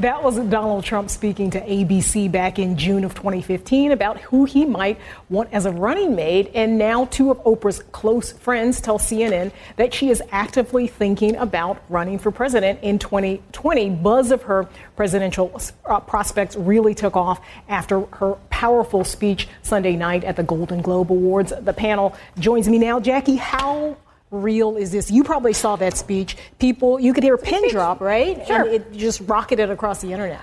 That 0.00 0.24
was 0.24 0.36
Donald 0.36 0.82
Trump 0.82 1.08
speaking 1.08 1.50
to 1.50 1.60
ABC 1.60 2.30
back 2.30 2.58
in 2.58 2.76
June 2.76 3.04
of 3.04 3.14
2015 3.14 3.92
about 3.92 4.18
who 4.20 4.44
he 4.44 4.64
might 4.64 4.98
want 5.30 5.52
as 5.52 5.66
a 5.66 5.70
running 5.70 6.16
mate. 6.16 6.50
And 6.52 6.76
now, 6.76 7.04
two 7.04 7.30
of 7.30 7.38
Oprah's 7.44 7.78
close 7.92 8.32
friends 8.32 8.80
tell 8.80 8.98
CNN 8.98 9.52
that 9.76 9.94
she 9.94 10.10
is 10.10 10.20
actively 10.32 10.88
thinking 10.88 11.36
about 11.36 11.80
running 11.88 12.18
for 12.18 12.32
president 12.32 12.80
in 12.82 12.98
2020. 12.98 13.90
Buzz 13.90 14.32
of 14.32 14.42
her 14.42 14.68
presidential 14.96 15.56
uh, 15.84 16.00
prospects 16.00 16.56
really 16.56 16.94
took 16.96 17.16
off 17.16 17.40
after 17.68 18.00
her 18.14 18.32
powerful 18.50 19.04
speech 19.04 19.46
Sunday 19.62 19.94
night 19.94 20.24
at 20.24 20.34
the 20.34 20.42
Golden 20.42 20.82
Globe 20.82 21.12
Awards. 21.12 21.52
The 21.60 21.72
panel 21.72 22.16
joins 22.40 22.68
me 22.68 22.78
now. 22.78 22.98
Jackie, 22.98 23.36
how 23.36 23.96
real 24.30 24.76
is 24.76 24.90
this? 24.90 25.10
You 25.10 25.24
probably 25.24 25.52
saw 25.52 25.76
that 25.76 25.96
speech. 25.96 26.36
People, 26.58 26.98
you 26.98 27.12
could 27.12 27.22
hear 27.22 27.34
a 27.34 27.38
pin 27.38 27.68
drop, 27.70 28.00
right? 28.00 28.46
Sure. 28.46 28.62
And 28.62 28.74
it 28.74 28.92
just 28.92 29.20
rocketed 29.22 29.70
across 29.70 30.00
the 30.00 30.12
internet. 30.12 30.40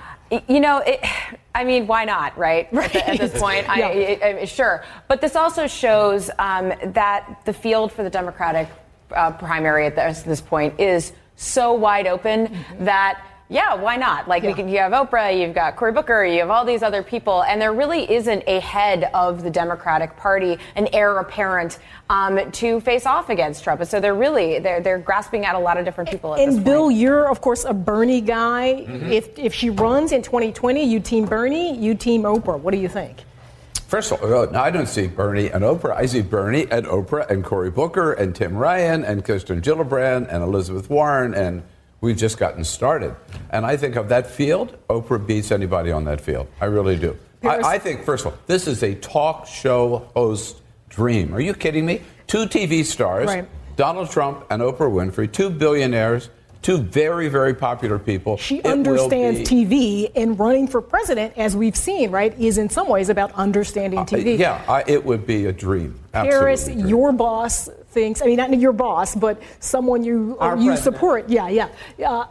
You 0.47 0.61
know, 0.61 0.77
it, 0.77 1.01
I 1.53 1.65
mean, 1.65 1.87
why 1.87 2.05
not, 2.05 2.37
right? 2.37 2.71
At, 2.73 2.93
the, 2.93 3.09
at, 3.09 3.19
this 3.19 3.39
point, 3.39 3.65
Yeah. 3.65 3.87
I, 3.87 4.37
I, 4.41 4.45
sure. 4.45 4.85
But 5.09 5.19
this 5.19 5.35
also 5.35 5.67
shows 5.67 6.29
um, 6.39 6.71
that 6.93 7.41
the 7.45 7.51
field 7.53 7.91
for 7.91 8.03
the 8.03 8.09
Democratic 8.09 8.69
uh, 9.13 9.31
primary 9.31 9.85
at 9.85 9.95
this, 9.95 10.21
this 10.21 10.39
point 10.39 10.79
is 10.79 11.11
so 11.35 11.73
wide 11.73 12.07
open 12.07 12.47
Mm-hmm. 12.47 12.85
that 12.85 13.21
Yeah, 13.51 13.73
why 13.73 13.97
not? 13.97 14.29
Like 14.29 14.43
yeah. 14.43 14.53
can, 14.53 14.69
you 14.69 14.77
have 14.77 14.93
Oprah, 14.93 15.37
you've 15.37 15.53
got 15.53 15.75
Cory 15.75 15.91
Booker, 15.91 16.23
you 16.23 16.39
have 16.39 16.49
all 16.49 16.63
these 16.63 16.81
other 16.81 17.03
people, 17.03 17.43
and 17.43 17.61
there 17.61 17.73
really 17.73 18.09
isn't 18.09 18.43
a 18.47 18.61
head 18.61 19.11
of 19.13 19.43
the 19.43 19.49
Democratic 19.49 20.15
Party, 20.15 20.57
an 20.77 20.87
heir 20.93 21.17
apparent 21.17 21.79
um, 22.09 22.49
to 22.51 22.79
face 22.79 23.05
off 23.05 23.29
against 23.29 23.65
Trump. 23.65 23.83
So 23.83 23.99
they're 23.99 24.15
really 24.15 24.59
they're 24.59 24.79
they're 24.79 24.99
grasping 24.99 25.43
at 25.43 25.55
a 25.55 25.59
lot 25.59 25.77
of 25.77 25.83
different 25.83 26.09
people. 26.09 26.35
and 26.35 26.63
Bill, 26.63 26.83
point. 26.83 26.97
you're 26.97 27.29
of 27.29 27.41
course 27.41 27.65
a 27.65 27.73
Bernie 27.73 28.21
guy. 28.21 28.85
Mm-hmm. 28.87 29.11
If 29.11 29.37
if 29.37 29.53
she 29.53 29.69
runs 29.69 30.13
in 30.13 30.21
2020, 30.21 30.85
you 30.85 31.01
team 31.01 31.25
Bernie, 31.25 31.77
you 31.77 31.93
team 31.93 32.23
Oprah. 32.23 32.57
What 32.57 32.71
do 32.71 32.79
you 32.79 32.87
think? 32.87 33.17
First 33.87 34.13
of 34.13 34.23
all, 34.23 34.49
no, 34.49 34.61
I 34.61 34.71
don't 34.71 34.87
see 34.87 35.07
Bernie 35.07 35.49
and 35.49 35.65
Oprah. 35.65 35.97
I 35.97 36.05
see 36.05 36.21
Bernie 36.21 36.71
and 36.71 36.85
Oprah 36.85 37.29
and 37.29 37.43
Cory 37.43 37.69
Booker 37.69 38.13
and 38.13 38.33
Tim 38.33 38.55
Ryan 38.55 39.03
and 39.03 39.25
Kirsten 39.25 39.61
Gillibrand 39.61 40.29
and 40.29 40.41
Elizabeth 40.41 40.89
Warren 40.89 41.33
and 41.33 41.63
We've 42.01 42.17
just 42.17 42.39
gotten 42.39 42.63
started. 42.63 43.15
And 43.51 43.63
I 43.65 43.77
think 43.77 43.95
of 43.95 44.09
that 44.09 44.25
field, 44.25 44.75
Oprah 44.89 45.25
beats 45.25 45.51
anybody 45.51 45.91
on 45.91 46.03
that 46.05 46.19
field. 46.19 46.47
I 46.59 46.65
really 46.65 46.97
do. 46.97 47.15
I, 47.43 47.57
I, 47.59 47.79
think, 47.79 48.03
first 48.03 48.25
of 48.25 48.33
all, 48.33 48.39
this 48.47 48.67
is 48.67 48.83
a 48.83 48.95
talk 48.95 49.47
show 49.47 50.09
host 50.15 50.61
dream. 50.89 51.33
Are 51.33 51.39
you 51.39 51.53
kidding 51.53 51.85
me? 51.85 52.01
Two 52.27 52.45
TV 52.45 52.83
stars, 52.83 53.27
right. 53.27 53.47
Donald 53.75 54.09
Trump 54.09 54.45
and 54.49 54.61
Oprah 54.61 54.91
Winfrey, 54.91 55.31
two 55.31 55.49
billionaires, 55.49 56.29
two 56.61 56.77
very, 56.77 57.27
very 57.27 57.53
popular 57.53 57.97
people. 57.97 58.37
She 58.37 58.59
it 58.59 58.65
understands 58.65 59.41
TV, 59.41 60.11
and 60.15 60.37
running 60.39 60.67
for 60.67 60.81
president, 60.81 61.37
as 61.37 61.55
we've 61.55 61.75
seen, 61.75 62.11
right, 62.11 62.37
is 62.39 62.57
in 62.57 62.69
some 62.69 62.87
ways 62.87 63.09
about 63.09 63.31
understanding 63.33 63.99
TV. 64.01 64.35
Uh, 64.35 64.37
yeah, 64.37 64.65
I, 64.67 64.83
it 64.87 65.03
would 65.03 65.25
be 65.25 65.45
a 65.45 65.51
dream. 65.51 65.99
Paris, 66.11 66.65
dream. 66.65 66.87
your 66.87 67.11
boss 67.11 67.69
thinks. 67.89 68.21
I 68.21 68.25
mean, 68.25 68.37
not 68.37 68.57
your 68.57 68.73
boss, 68.73 69.15
but 69.15 69.41
someone 69.59 70.03
you 70.03 70.37
Our 70.39 70.57
you 70.57 70.71
president. 70.71 70.95
support. 70.95 71.29
Yeah, 71.29 71.49
yeah. 71.49 71.69
Uh, 72.05 72.25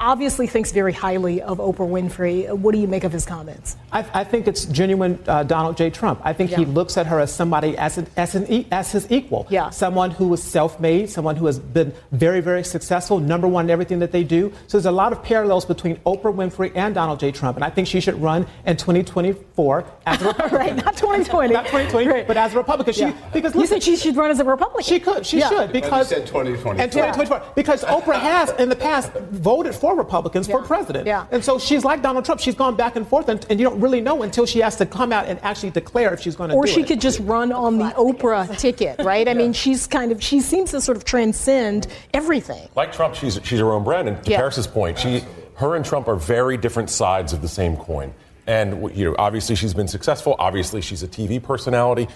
obviously 0.00 0.46
thinks 0.46 0.72
very 0.72 0.92
highly 0.92 1.40
of 1.42 1.58
Oprah 1.58 1.88
Winfrey. 1.88 2.52
What 2.56 2.72
do 2.72 2.80
you 2.80 2.86
make 2.86 3.04
of 3.04 3.12
his 3.12 3.24
comments? 3.24 3.76
I, 3.92 4.06
I 4.12 4.24
think 4.24 4.46
it's 4.46 4.66
genuine 4.66 5.18
uh, 5.26 5.42
Donald 5.42 5.76
J. 5.76 5.90
Trump. 5.90 6.20
I 6.22 6.32
think 6.32 6.50
yeah. 6.50 6.58
he 6.58 6.64
looks 6.64 6.96
at 6.96 7.06
her 7.06 7.20
as 7.20 7.32
somebody 7.32 7.76
as 7.78 7.98
an, 7.98 8.06
as 8.16 8.34
an 8.34 8.66
as 8.70 8.92
his 8.92 9.10
equal. 9.10 9.46
Yeah. 9.50 9.70
Someone 9.70 10.10
who 10.10 10.28
was 10.28 10.42
self-made, 10.42 11.10
someone 11.10 11.36
who 11.36 11.46
has 11.46 11.58
been 11.58 11.94
very 12.12 12.40
very 12.40 12.64
successful, 12.64 13.20
number 13.20 13.48
one 13.48 13.66
in 13.66 13.70
everything 13.70 13.98
that 14.00 14.12
they 14.12 14.24
do. 14.24 14.52
So 14.66 14.76
there's 14.78 14.86
a 14.86 14.90
lot 14.90 15.12
of 15.12 15.22
parallels 15.22 15.64
between 15.64 15.96
Oprah 15.98 16.34
Winfrey 16.34 16.72
and 16.74 16.94
Donald 16.94 17.20
J. 17.20 17.32
Trump, 17.32 17.56
and 17.56 17.64
I 17.64 17.70
think 17.70 17.88
she 17.88 18.00
should 18.00 18.20
run 18.20 18.46
in 18.66 18.76
2024 18.76 19.84
as 20.06 20.20
a 20.20 20.24
Republican. 20.26 20.58
right, 20.58 20.76
not 20.76 20.96
2020. 20.96 21.54
not 21.54 21.66
2020, 21.66 22.08
right. 22.08 22.26
but 22.26 22.36
as 22.36 22.52
a 22.54 22.56
Republican. 22.56 22.92
She, 22.92 23.00
yeah. 23.00 23.30
because 23.32 23.54
listen, 23.54 23.76
you 23.76 23.80
said 23.80 23.82
she 23.82 23.96
should 23.96 24.16
run 24.16 24.30
as 24.30 24.40
a 24.40 24.44
Republican. 24.44 24.84
She 24.84 25.00
could. 25.00 25.24
She 25.24 25.38
yeah. 25.38 25.48
should 25.48 25.72
because. 25.72 26.10
You 26.10 26.18
said 26.18 26.26
2024. 26.26 26.72
And 26.82 26.92
2024 26.92 27.54
because 27.54 27.84
Oprah 27.84 28.20
has 28.20 28.50
in 28.52 28.68
the 28.68 28.76
past 28.76 29.12
voted 29.30 29.74
for 29.74 29.85
for 29.86 29.96
Republicans 29.96 30.48
yeah. 30.48 30.56
for 30.56 30.62
president. 30.62 31.06
Yeah. 31.06 31.26
And 31.30 31.44
so 31.44 31.58
she's 31.60 31.84
like 31.84 32.02
Donald 32.02 32.24
Trump. 32.24 32.40
She's 32.40 32.56
gone 32.56 32.74
back 32.74 32.96
and 32.96 33.06
forth, 33.06 33.28
and, 33.28 33.44
and, 33.48 33.60
you 33.60 33.68
don't 33.68 33.80
really 33.80 34.00
know 34.00 34.22
until 34.24 34.44
she 34.44 34.58
has 34.58 34.74
to 34.76 34.86
come 34.86 35.12
out 35.12 35.26
and 35.26 35.38
actually 35.44 35.70
declare 35.70 36.12
if 36.12 36.20
she's 36.20 36.34
going 36.34 36.50
to 36.50 36.56
Or 36.56 36.66
she 36.66 36.80
it. 36.80 36.88
could 36.88 37.00
just 37.00 37.20
run 37.20 37.52
on 37.52 37.78
the 37.78 37.90
Oprah 37.90 38.58
ticket, 38.58 38.98
right? 39.04 39.28
I 39.28 39.30
yeah. 39.30 39.38
mean, 39.38 39.52
she's 39.52 39.86
kind 39.86 40.10
of, 40.10 40.20
she 40.20 40.40
seems 40.40 40.72
to 40.72 40.80
sort 40.80 40.96
of 40.96 41.04
transcend 41.04 41.86
everything. 42.12 42.68
Like 42.74 42.92
Trump, 42.92 43.14
she's, 43.14 43.38
she's 43.44 43.60
her 43.60 43.72
own 43.72 43.84
brand. 43.84 44.08
And 44.08 44.24
to 44.24 44.30
yeah. 44.30 44.38
Paris's 44.38 44.66
point, 44.66 44.98
she, 44.98 45.22
her 45.54 45.76
and 45.76 45.84
Trump 45.84 46.08
are 46.08 46.16
very 46.16 46.56
different 46.56 46.90
sides 46.90 47.32
of 47.32 47.40
the 47.40 47.48
same 47.48 47.76
coin. 47.76 48.12
And 48.48 48.96
you 48.96 49.04
know, 49.04 49.16
obviously 49.18 49.54
she's 49.54 49.74
been 49.74 49.88
successful. 49.88 50.34
Obviously 50.38 50.80
she's 50.80 51.02
a 51.04 51.08
TV 51.08 51.40
personality. 51.40 52.08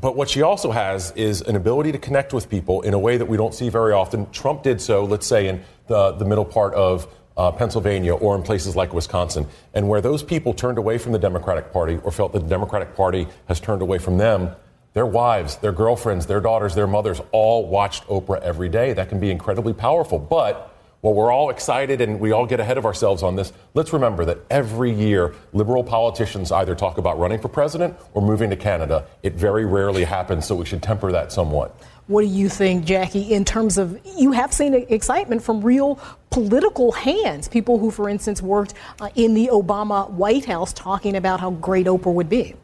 But 0.00 0.14
what 0.14 0.28
she 0.28 0.42
also 0.42 0.70
has 0.72 1.12
is 1.12 1.40
an 1.42 1.56
ability 1.56 1.92
to 1.92 1.98
connect 1.98 2.34
with 2.34 2.50
people 2.50 2.82
in 2.82 2.92
a 2.92 2.98
way 2.98 3.16
that 3.16 3.26
we 3.26 3.36
don't 3.36 3.54
see 3.54 3.70
very 3.70 3.92
often. 3.92 4.30
Trump 4.30 4.62
did 4.62 4.80
so, 4.80 5.04
let's 5.04 5.26
say, 5.26 5.48
in 5.48 5.62
the, 5.86 6.12
the 6.12 6.24
middle 6.24 6.44
part 6.44 6.74
of 6.74 7.08
uh, 7.36 7.50
Pennsylvania 7.52 8.14
or 8.14 8.36
in 8.36 8.42
places 8.42 8.76
like 8.76 8.92
Wisconsin. 8.92 9.46
And 9.72 9.88
where 9.88 10.00
those 10.02 10.22
people 10.22 10.52
turned 10.52 10.78
away 10.78 10.98
from 10.98 11.12
the 11.12 11.18
Democratic 11.18 11.72
Party 11.72 11.98
or 12.02 12.12
felt 12.12 12.32
the 12.32 12.40
Democratic 12.40 12.94
Party 12.94 13.26
has 13.48 13.58
turned 13.58 13.80
away 13.80 13.98
from 13.98 14.18
them, 14.18 14.50
their 14.92 15.06
wives, 15.06 15.56
their 15.56 15.72
girlfriends, 15.72 16.26
their 16.26 16.40
daughters, 16.40 16.74
their 16.74 16.86
mothers 16.86 17.20
all 17.32 17.66
watched 17.66 18.06
Oprah 18.06 18.40
every 18.42 18.68
day. 18.68 18.92
That 18.92 19.08
can 19.08 19.20
be 19.20 19.30
incredibly 19.30 19.72
powerful. 19.72 20.18
But 20.18 20.75
while 21.06 21.14
we're 21.14 21.30
all 21.30 21.50
excited 21.50 22.00
and 22.00 22.18
we 22.18 22.32
all 22.32 22.46
get 22.46 22.58
ahead 22.58 22.76
of 22.78 22.84
ourselves 22.84 23.22
on 23.22 23.36
this, 23.36 23.52
let's 23.74 23.92
remember 23.92 24.24
that 24.24 24.38
every 24.50 24.90
year 24.90 25.36
liberal 25.52 25.84
politicians 25.84 26.50
either 26.50 26.74
talk 26.74 26.98
about 26.98 27.16
running 27.16 27.38
for 27.38 27.46
president 27.46 27.96
or 28.12 28.20
moving 28.20 28.50
to 28.50 28.56
Canada. 28.56 29.06
It 29.22 29.34
very 29.34 29.64
rarely 29.64 30.02
happens, 30.02 30.46
so 30.46 30.56
we 30.56 30.64
should 30.64 30.82
temper 30.82 31.12
that 31.12 31.30
somewhat. 31.30 31.80
What 32.08 32.22
do 32.22 32.26
you 32.26 32.48
think, 32.48 32.84
Jackie, 32.84 33.32
in 33.32 33.44
terms 33.44 33.78
of 33.78 34.00
you 34.16 34.32
have 34.32 34.52
seen 34.52 34.74
excitement 34.74 35.44
from 35.44 35.60
real 35.60 36.00
political 36.30 36.90
hands, 36.90 37.46
people 37.46 37.78
who, 37.78 37.92
for 37.92 38.08
instance, 38.08 38.42
worked 38.42 38.74
uh, 39.00 39.08
in 39.14 39.34
the 39.34 39.50
Obama 39.52 40.10
White 40.10 40.46
House 40.46 40.72
talking 40.72 41.14
about 41.14 41.38
how 41.38 41.52
great 41.52 41.86
Oprah 41.86 42.12
would 42.12 42.28
be? 42.28 42.56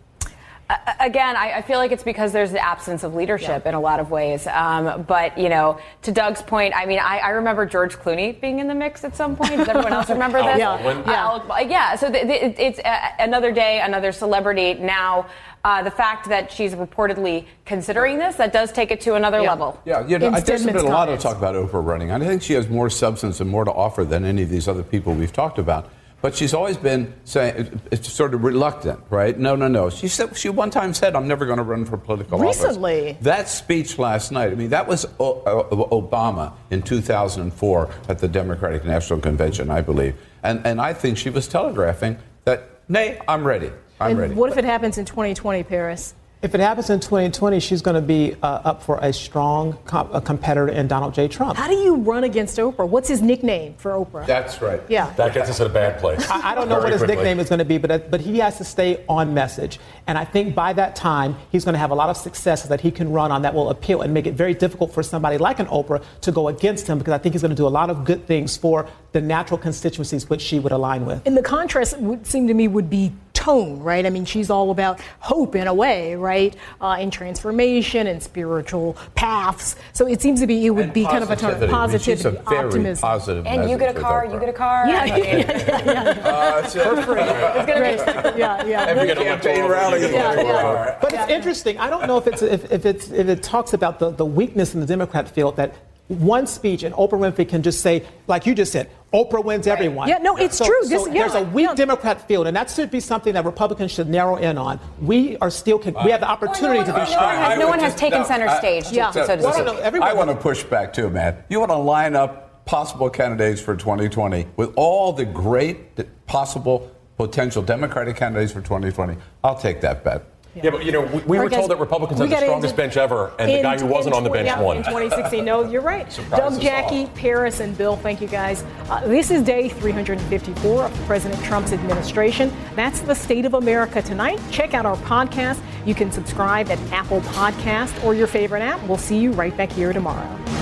Again, 1.00 1.36
I, 1.36 1.58
I, 1.58 1.62
feel 1.62 1.78
like 1.78 1.92
it's 1.92 2.02
because 2.02 2.32
there's 2.32 2.52
the 2.52 2.64
absence 2.64 3.02
of 3.02 3.14
leadership 3.14 3.62
yeah. 3.64 3.70
in 3.70 3.74
a 3.74 3.80
lot 3.80 4.00
of 4.00 4.10
ways. 4.10 4.46
Um, 4.46 5.02
but 5.02 5.36
you 5.36 5.48
know, 5.48 5.78
to 6.02 6.12
Doug's 6.12 6.42
point, 6.42 6.74
I 6.76 6.86
mean, 6.86 6.98
I, 6.98 7.18
I, 7.18 7.28
remember 7.30 7.66
George 7.66 7.96
Clooney 7.96 8.40
being 8.40 8.58
in 8.58 8.68
the 8.68 8.74
mix 8.74 9.04
at 9.04 9.16
some 9.16 9.36
point. 9.36 9.56
Does 9.56 9.68
everyone 9.68 9.92
else 9.92 10.08
remember 10.10 10.42
this? 10.42 10.58
yeah. 10.58 11.02
yeah. 11.06 11.60
yeah. 11.60 11.96
So 11.96 12.06
the, 12.06 12.24
the, 12.24 12.62
it's 12.62 12.78
uh, 12.80 13.08
another 13.18 13.52
day, 13.52 13.80
another 13.80 14.12
celebrity. 14.12 14.74
Now, 14.74 15.26
uh, 15.64 15.82
the 15.82 15.90
fact 15.90 16.28
that 16.28 16.50
she's 16.50 16.74
reportedly 16.74 17.46
considering 17.64 18.18
this, 18.18 18.36
that 18.36 18.52
does 18.52 18.72
take 18.72 18.90
it 18.90 19.00
to 19.02 19.14
another 19.14 19.40
yeah. 19.40 19.50
level. 19.50 19.80
Yeah, 19.84 20.06
you 20.06 20.18
know, 20.18 20.30
there's 20.40 20.66
been 20.66 20.76
a 20.76 20.82
lot 20.82 21.08
of 21.08 21.20
talk 21.20 21.36
about 21.36 21.54
Oprah 21.54 21.84
running. 21.84 22.10
I 22.10 22.18
think 22.18 22.42
she 22.42 22.54
has 22.54 22.68
more 22.68 22.90
substance 22.90 23.40
and 23.40 23.48
more 23.48 23.64
to 23.64 23.72
offer 23.72 24.04
than 24.04 24.24
any 24.24 24.42
of 24.42 24.48
these 24.48 24.66
other 24.66 24.82
people 24.82 25.14
we've 25.14 25.32
talked 25.32 25.58
about. 25.58 25.90
But 26.22 26.36
she's 26.36 26.54
always 26.54 26.76
been 26.76 27.12
saying, 27.24 27.80
it's 27.90 28.10
sort 28.10 28.32
of 28.32 28.44
reluctant, 28.44 29.00
right? 29.10 29.36
No, 29.36 29.56
no, 29.56 29.66
no. 29.66 29.90
She 29.90 30.06
said 30.06 30.36
she 30.36 30.48
one 30.48 30.70
time 30.70 30.94
said, 30.94 31.16
"I'm 31.16 31.26
never 31.26 31.46
going 31.46 31.58
to 31.58 31.64
run 31.64 31.84
for 31.84 31.96
political 31.96 32.38
Recently. 32.38 33.08
office." 33.08 33.08
Recently, 33.08 33.18
that 33.22 33.48
speech 33.48 33.98
last 33.98 34.30
night. 34.30 34.52
I 34.52 34.54
mean, 34.54 34.70
that 34.70 34.86
was 34.86 35.04
Obama 35.18 36.52
in 36.70 36.80
2004 36.82 37.90
at 38.08 38.20
the 38.20 38.28
Democratic 38.28 38.84
National 38.84 39.18
Convention, 39.18 39.68
I 39.68 39.80
believe, 39.80 40.14
and 40.44 40.64
and 40.64 40.80
I 40.80 40.94
think 40.94 41.18
she 41.18 41.28
was 41.28 41.48
telegraphing 41.48 42.18
that, 42.44 42.68
"Nay, 42.88 43.20
I'm 43.26 43.44
ready. 43.44 43.72
I'm 44.00 44.12
and 44.12 44.20
ready." 44.20 44.34
What 44.34 44.50
if 44.52 44.58
it 44.58 44.64
happens 44.64 44.98
in 44.98 45.04
2020, 45.04 45.64
Paris? 45.64 46.14
If 46.42 46.56
it 46.56 46.60
happens 46.60 46.90
in 46.90 46.98
2020, 46.98 47.60
she's 47.60 47.82
going 47.82 47.94
to 47.94 48.00
be 48.00 48.34
uh, 48.42 48.46
up 48.64 48.82
for 48.82 48.98
a 49.00 49.12
strong 49.12 49.78
a 49.92 50.20
competitor 50.20 50.68
in 50.68 50.88
Donald 50.88 51.14
J. 51.14 51.28
Trump. 51.28 51.56
How 51.56 51.68
do 51.68 51.74
you 51.74 51.94
run 51.94 52.24
against 52.24 52.58
Oprah? 52.58 52.88
What's 52.88 53.08
his 53.08 53.22
nickname 53.22 53.74
for 53.74 53.92
Oprah? 53.92 54.26
That's 54.26 54.60
right. 54.60 54.80
Yeah. 54.88 55.12
That 55.12 55.34
gets 55.34 55.50
us 55.50 55.60
in 55.60 55.66
a 55.66 55.72
bad 55.72 56.00
place. 56.00 56.28
I, 56.28 56.50
I 56.50 56.54
don't 56.56 56.68
know 56.68 56.80
what 56.80 56.90
his 56.90 56.98
quickly. 56.98 57.14
nickname 57.14 57.38
is 57.38 57.48
going 57.48 57.60
to 57.60 57.64
be, 57.64 57.78
but, 57.78 57.90
uh, 57.92 57.98
but 57.98 58.20
he 58.20 58.38
has 58.40 58.58
to 58.58 58.64
stay 58.64 59.04
on 59.08 59.32
message. 59.32 59.78
And 60.08 60.18
I 60.18 60.24
think 60.24 60.52
by 60.52 60.72
that 60.72 60.96
time, 60.96 61.36
he's 61.52 61.64
going 61.64 61.74
to 61.74 61.78
have 61.78 61.92
a 61.92 61.94
lot 61.94 62.10
of 62.10 62.16
successes 62.16 62.68
that 62.70 62.80
he 62.80 62.90
can 62.90 63.12
run 63.12 63.30
on 63.30 63.42
that 63.42 63.54
will 63.54 63.70
appeal 63.70 64.02
and 64.02 64.12
make 64.12 64.26
it 64.26 64.34
very 64.34 64.52
difficult 64.52 64.92
for 64.92 65.04
somebody 65.04 65.38
like 65.38 65.60
an 65.60 65.66
Oprah 65.66 66.02
to 66.22 66.32
go 66.32 66.48
against 66.48 66.88
him 66.88 66.98
because 66.98 67.12
I 67.12 67.18
think 67.18 67.36
he's 67.36 67.42
going 67.42 67.50
to 67.50 67.56
do 67.56 67.68
a 67.68 67.68
lot 67.68 67.88
of 67.88 68.04
good 68.04 68.26
things 68.26 68.56
for 68.56 68.88
the 69.12 69.20
natural 69.20 69.58
constituencies 69.58 70.28
which 70.28 70.40
she 70.40 70.58
would 70.58 70.72
align 70.72 71.06
with. 71.06 71.24
And 71.24 71.36
the 71.36 71.42
contrast 71.42 72.00
would 72.00 72.26
seem 72.26 72.48
to 72.48 72.54
me 72.54 72.66
would 72.66 72.90
be 72.90 73.12
tone, 73.42 73.80
right? 73.80 74.06
I 74.06 74.10
mean, 74.10 74.24
she's 74.24 74.50
all 74.50 74.70
about 74.70 75.00
hope 75.18 75.56
in 75.56 75.66
a 75.66 75.74
way, 75.74 76.14
right? 76.14 76.54
Uh, 76.80 76.96
and 77.00 77.12
transformation 77.12 78.06
and 78.06 78.22
spiritual 78.22 78.96
paths. 79.16 79.74
So 79.92 80.06
it 80.06 80.22
seems 80.22 80.40
to 80.40 80.46
be 80.46 80.64
it 80.64 80.70
would 80.70 80.84
and 80.84 80.92
be 80.92 81.04
kind 81.04 81.24
of 81.24 81.30
a 81.30 81.36
tone, 81.36 81.60
of 81.60 81.68
positivity, 81.68 82.28
I 82.28 82.50
mean, 82.50 82.60
a 82.60 82.66
optimism. 82.66 83.02
Positive 83.02 83.46
and 83.46 83.68
you 83.68 83.76
get 83.78 83.96
a 83.96 84.00
car, 84.00 84.26
you 84.26 84.38
get 84.38 84.48
a 84.48 84.52
car. 84.52 84.86
Yeah, 84.86 85.04
yeah, 85.16 85.16
yeah. 85.16 85.84
yeah. 85.84 86.32
Uh, 86.42 86.62
For 86.62 87.02
free. 87.02 87.22
It's 87.22 88.04
gonna 88.04 88.32
be 88.32 88.38
yeah, 88.38 88.64
yeah. 88.64 88.86
Every 88.86 89.14
campaign 89.14 89.64
rally. 89.66 90.00
Yeah, 90.02 90.34
yeah. 90.34 90.98
But 91.00 91.12
it's 91.12 91.30
interesting. 91.30 91.78
I 91.78 91.90
don't 91.90 92.06
know 92.06 92.18
if 92.18 92.26
it's 92.26 92.42
if, 92.42 92.70
if 92.70 92.86
it's 92.86 93.10
if 93.10 93.28
it 93.28 93.42
talks 93.42 93.72
about 93.74 93.98
the, 93.98 94.10
the 94.10 94.24
weakness 94.24 94.74
in 94.74 94.80
the 94.80 94.86
Democrat 94.86 95.28
field 95.28 95.56
that 95.56 95.74
one 96.08 96.46
speech 96.46 96.82
and 96.82 96.94
Oprah 96.94 97.18
Winfrey 97.18 97.48
can 97.48 97.62
just 97.62 97.80
say, 97.80 98.04
like 98.26 98.46
you 98.46 98.54
just 98.54 98.72
said, 98.72 98.90
Oprah 99.12 99.44
wins 99.44 99.66
everyone. 99.66 100.08
Yeah, 100.08 100.18
no, 100.18 100.36
it's 100.36 100.56
so, 100.56 100.64
true. 100.64 100.82
So 100.84 100.88
this, 100.88 101.06
yeah, 101.08 101.28
there's 101.28 101.34
a 101.34 101.42
weak 101.42 101.68
yeah. 101.68 101.74
Democrat 101.74 102.26
field, 102.26 102.46
and 102.46 102.56
that 102.56 102.70
should 102.70 102.90
be 102.90 103.00
something 103.00 103.34
that 103.34 103.44
Republicans 103.44 103.90
should 103.90 104.08
narrow 104.08 104.36
in 104.36 104.56
on. 104.56 104.80
We 105.00 105.36
are 105.38 105.50
still, 105.50 105.78
we 105.78 106.10
have 106.10 106.20
the 106.20 106.28
opportunity 106.28 106.80
no, 106.80 106.86
to 106.86 106.92
be 106.92 106.98
no, 106.98 107.04
strong. 107.04 107.34
No, 107.34 107.40
has, 107.42 107.58
no 107.58 107.68
one 107.68 107.80
has 107.80 107.94
taken 107.94 108.20
no, 108.20 108.26
center 108.26 108.48
stage. 108.56 108.90
yeah, 108.90 109.10
so 109.10 109.26
to 109.26 109.36
listen, 109.36 110.02
I 110.02 110.14
want 110.14 110.30
to 110.30 110.36
push 110.36 110.64
back 110.64 110.92
too, 110.92 111.10
man. 111.10 111.44
You 111.50 111.60
want 111.60 111.70
to 111.70 111.76
line 111.76 112.16
up 112.16 112.64
possible 112.64 113.10
candidates 113.10 113.60
for 113.60 113.76
2020 113.76 114.46
with 114.56 114.72
all 114.76 115.12
the 115.12 115.26
great 115.26 116.26
possible 116.26 116.90
potential 117.18 117.62
Democratic 117.62 118.16
candidates 118.16 118.52
for 118.52 118.60
2020. 118.62 119.16
I'll 119.44 119.58
take 119.58 119.80
that 119.82 120.04
bet. 120.04 120.24
Yeah, 120.54 120.70
but 120.70 120.84
you 120.84 120.92
know, 120.92 121.00
we, 121.00 121.20
we 121.22 121.38
were 121.38 121.48
told 121.48 121.70
that 121.70 121.78
Republicans 121.78 122.20
had 122.20 122.28
the 122.28 122.36
strongest 122.36 122.76
bench 122.76 122.98
ever, 122.98 123.32
and 123.38 123.50
in, 123.50 123.56
the 123.56 123.62
guy 123.62 123.78
who 123.78 123.86
wasn't 123.86 124.14
on 124.14 124.22
the 124.22 124.28
bench 124.28 124.46
yeah, 124.46 124.60
won. 124.60 124.78
In 124.78 124.82
2016, 124.84 125.44
no, 125.44 125.64
you're 125.64 125.80
right. 125.80 126.06
Doug, 126.30 126.60
Jackie, 126.60 127.06
Paris, 127.14 127.60
and 127.60 127.76
Bill, 127.78 127.96
thank 127.96 128.20
you 128.20 128.28
guys. 128.28 128.62
Uh, 128.90 129.06
this 129.06 129.30
is 129.30 129.42
day 129.42 129.70
354 129.70 130.84
of 130.84 130.94
President 131.06 131.42
Trump's 131.42 131.72
administration. 131.72 132.52
That's 132.76 133.00
the 133.00 133.14
state 133.14 133.46
of 133.46 133.54
America 133.54 134.02
tonight. 134.02 134.40
Check 134.50 134.74
out 134.74 134.84
our 134.84 134.96
podcast. 134.98 135.60
You 135.86 135.94
can 135.94 136.12
subscribe 136.12 136.70
at 136.70 136.78
Apple 136.92 137.20
Podcast 137.22 138.04
or 138.04 138.14
your 138.14 138.26
favorite 138.26 138.60
app. 138.60 138.82
We'll 138.86 138.98
see 138.98 139.18
you 139.18 139.32
right 139.32 139.56
back 139.56 139.72
here 139.72 139.94
tomorrow. 139.94 140.61